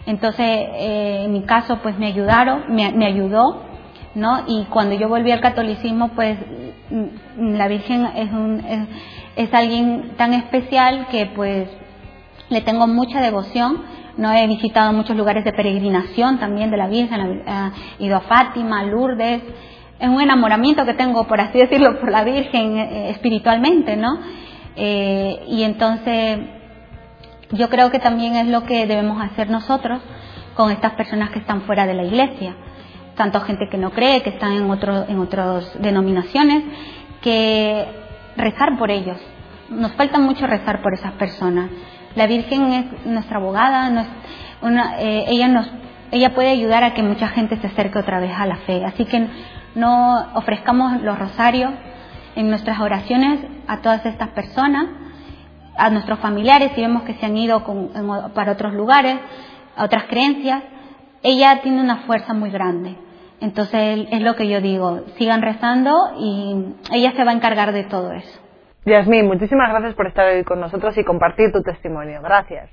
Entonces, 0.07 0.47
eh, 0.47 1.23
en 1.25 1.33
mi 1.33 1.43
caso, 1.43 1.79
pues 1.83 1.99
me 1.99 2.07
ayudaron, 2.07 2.65
me, 2.69 2.93
me, 2.93 3.07
ayudó, 3.07 3.63
¿no? 4.15 4.45
Y 4.49 4.65
cuando 4.65 4.95
yo 4.97 5.09
volví 5.09 5.31
al 5.31 5.41
catolicismo, 5.41 6.09
pues 6.09 6.39
mm, 6.91 7.55
la 7.55 7.69
Virgen 7.69 8.07
es, 8.17 8.33
un, 8.33 8.61
es, 8.61 8.89
es 9.37 9.55
alguien 9.55 10.15
tan 10.17 10.35
especial 10.35 11.07
que 11.11 11.27
pues 11.27 11.69
le 12.49 12.61
tengo 12.63 12.87
mucha 12.87 13.21
devoción. 13.21 13.83
No 14.17 14.33
he 14.33 14.47
visitado 14.47 14.93
muchos 14.93 15.17
lugares 15.17 15.45
de 15.45 15.53
peregrinación 15.53 16.39
también 16.39 16.71
de 16.71 16.77
la 16.77 16.89
Virgen, 16.89 17.43
he 17.47 18.05
ido 18.05 18.17
a 18.17 18.21
Fátima, 18.21 18.81
a 18.81 18.85
Lourdes. 18.85 19.43
Es 20.03 20.09
un 20.09 20.21
enamoramiento 20.21 20.85
que 20.85 20.95
tengo, 20.95 21.29
por 21.29 21.41
así 21.41 21.57
decirlo, 21.59 22.01
por 22.01 22.11
la 22.11 22.25
Virgen 22.25 22.77
eh, 22.77 23.11
espiritualmente, 23.11 23.97
¿no? 23.97 24.19
Eh, 24.75 25.45
y 25.47 25.63
entonces 25.63 26.41
yo 27.53 27.71
creo 27.71 27.93
que 27.93 28.01
también 28.01 28.35
es 28.35 28.49
lo 28.49 28.65
que 28.65 28.85
debemos 28.89 29.23
hacer 29.23 29.49
nosotros 29.49 30.03
con 30.57 30.73
estas 30.73 30.95
personas 30.95 31.31
que 31.31 31.39
están 31.39 31.63
fuera 31.63 31.87
de 31.87 31.95
la 31.95 32.03
iglesia, 32.03 32.57
tanto 33.15 33.43
gente 33.43 33.69
que 33.71 33.79
no 33.79 33.93
cree, 33.93 34.23
que 34.23 34.31
están 34.31 34.55
en, 34.55 34.69
otro, 34.69 35.05
en 35.09 35.21
otras 35.21 35.81
denominaciones, 35.81 36.65
que 37.21 37.87
rezar 38.37 38.77
por 38.79 38.91
ellos. 38.91 39.19
Nos 39.69 39.93
falta 39.93 40.19
mucho 40.19 40.49
rezar 40.49 40.83
por 40.83 40.95
esas 40.95 41.13
personas. 41.13 41.71
La 42.17 42.27
Virgen 42.27 42.73
es 42.73 43.07
nuestra 43.07 43.37
abogada, 43.37 43.89
una, 44.63 45.01
eh, 45.01 45.27
ella, 45.29 45.47
nos, 45.47 45.71
ella 46.11 46.35
puede 46.35 46.49
ayudar 46.49 46.83
a 46.83 46.93
que 46.93 47.05
mucha 47.05 47.29
gente 47.29 47.57
se 47.59 47.69
acerque 47.69 48.01
otra 48.01 48.19
vez 48.19 48.33
a 48.37 48.47
la 48.47 48.57
fe. 48.57 48.85
Así 48.85 49.05
que 49.05 49.29
no 49.75 50.33
ofrezcamos 50.35 51.03
los 51.03 51.19
rosarios 51.19 51.73
en 52.35 52.49
nuestras 52.49 52.81
oraciones 52.81 53.41
a 53.67 53.79
todas 53.79 54.05
estas 54.07 54.29
personas 54.31 54.87
a 55.77 55.91
nuestros 55.91 56.19
familiares, 56.19 56.73
si 56.75 56.81
vemos 56.81 57.03
que 57.03 57.15
se 57.15 57.27
han 57.27 57.37
ido 57.37 57.63
para 58.35 58.53
otros 58.53 58.75
lugares, 58.75 59.17
a 59.77 59.85
otras 59.85 60.05
creencias, 60.05 60.63
ella 61.23 61.61
tiene 61.63 61.81
una 61.81 61.99
fuerza 61.99 62.35
muy 62.35 62.51
grande. 62.51 62.97
Entonces 63.41 64.07
es 64.11 64.21
lo 64.23 64.37
que 64.37 64.49
yo 64.49 64.61
digo, 64.61 65.01
sigan 65.19 65.43
rezando 65.43 65.93
y 66.19 66.75
ella 66.93 67.13
se 67.13 67.25
va 67.25 67.33
a 67.33 67.35
encargar 67.35 67.73
de 67.73 67.85
todo 67.85 68.13
eso. 68.13 68.41
Yasmín, 68.85 69.27
muchísimas 69.27 69.71
gracias 69.71 69.95
por 69.95 70.07
estar 70.07 70.27
hoy 70.27 70.45
con 70.45 70.61
nosotros 70.61 70.97
y 70.99 71.05
compartir 71.05 71.53
tu 71.53 71.63
testimonio. 71.63 72.21
Gracias. 72.23 72.71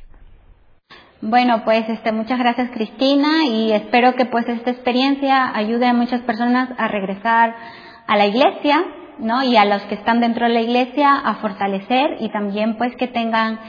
Bueno, 1.22 1.64
pues 1.66 1.88
este, 1.90 2.12
muchas 2.12 2.40
gracias 2.40 2.72
Cristina 2.72 3.46
y 3.46 3.72
espero 3.74 4.16
que 4.16 4.26
pues 4.26 4.48
esta 4.48 4.72
experiencia 4.72 5.56
ayude 5.56 5.86
a 5.86 5.94
muchas 5.94 6.22
personas 6.22 6.70
a 6.78 6.88
regresar 6.88 7.56
a 8.08 8.16
la 8.16 8.26
iglesia 8.26 8.86
¿no? 9.20 9.44
Y 9.44 9.58
a 9.58 9.66
los 9.66 9.82
que 9.84 9.96
están 9.96 10.20
dentro 10.20 10.48
de 10.48 10.54
la 10.54 10.62
iglesia 10.62 11.16
a 11.16 11.36
fortalecer 11.36 12.18
y 12.20 12.30
también 12.30 12.78
pues 12.78 12.96
que 12.96 13.08
tengan, 13.08 13.60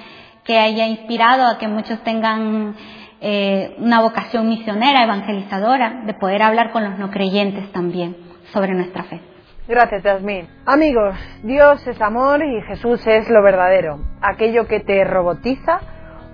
que 0.45 0.59
haya 0.59 0.87
inspirado 0.87 1.47
a 1.47 1.59
que 1.59 1.69
muchos 1.69 2.03
tengan 2.05 2.75
eh, 3.21 3.75
una 3.79 4.01
vocación 4.01 4.49
misionera, 4.49 5.05
evangelizadora, 5.05 6.03
de 6.07 6.15
poder 6.15 6.43
hablar 6.43 6.71
con 6.71 6.85
los 6.85 6.99
no 6.99 7.11
creyentes 7.11 7.71
también 7.73 8.17
sobre 8.53 8.75
nuestra 8.75 9.05
fe. 9.05 9.21
Gracias, 9.69 10.03
Yasmín. 10.03 10.49
Amigos, 10.67 11.15
Dios 11.43 11.87
es 11.87 12.01
amor 12.01 12.43
y 12.45 12.63
Jesús 12.63 13.07
es 13.07 13.29
lo 13.29 13.43
verdadero. 13.43 14.01
Aquello 14.21 14.67
que 14.67 14.81
te 14.81 15.05
robotiza 15.05 15.81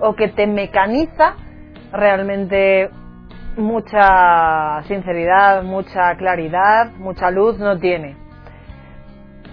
o 0.01 0.15
que 0.15 0.29
te 0.29 0.47
mecaniza, 0.47 1.35
realmente 1.93 2.91
mucha 3.57 4.83
sinceridad, 4.85 5.63
mucha 5.63 6.15
claridad, 6.17 6.93
mucha 6.99 7.31
luz 7.31 7.59
no 7.59 7.79
tiene. 7.79 8.17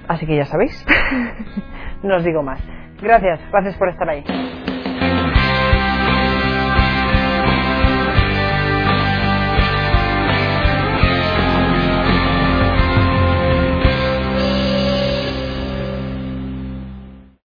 Así 0.07 0.25
que 0.25 0.35
ya 0.35 0.45
sabéis, 0.45 0.85
no 2.03 2.17
os 2.17 2.23
digo 2.23 2.43
más. 2.43 2.59
Gracias, 3.01 3.39
gracias 3.51 3.75
por 3.77 3.89
estar 3.89 4.09
ahí. 4.09 4.23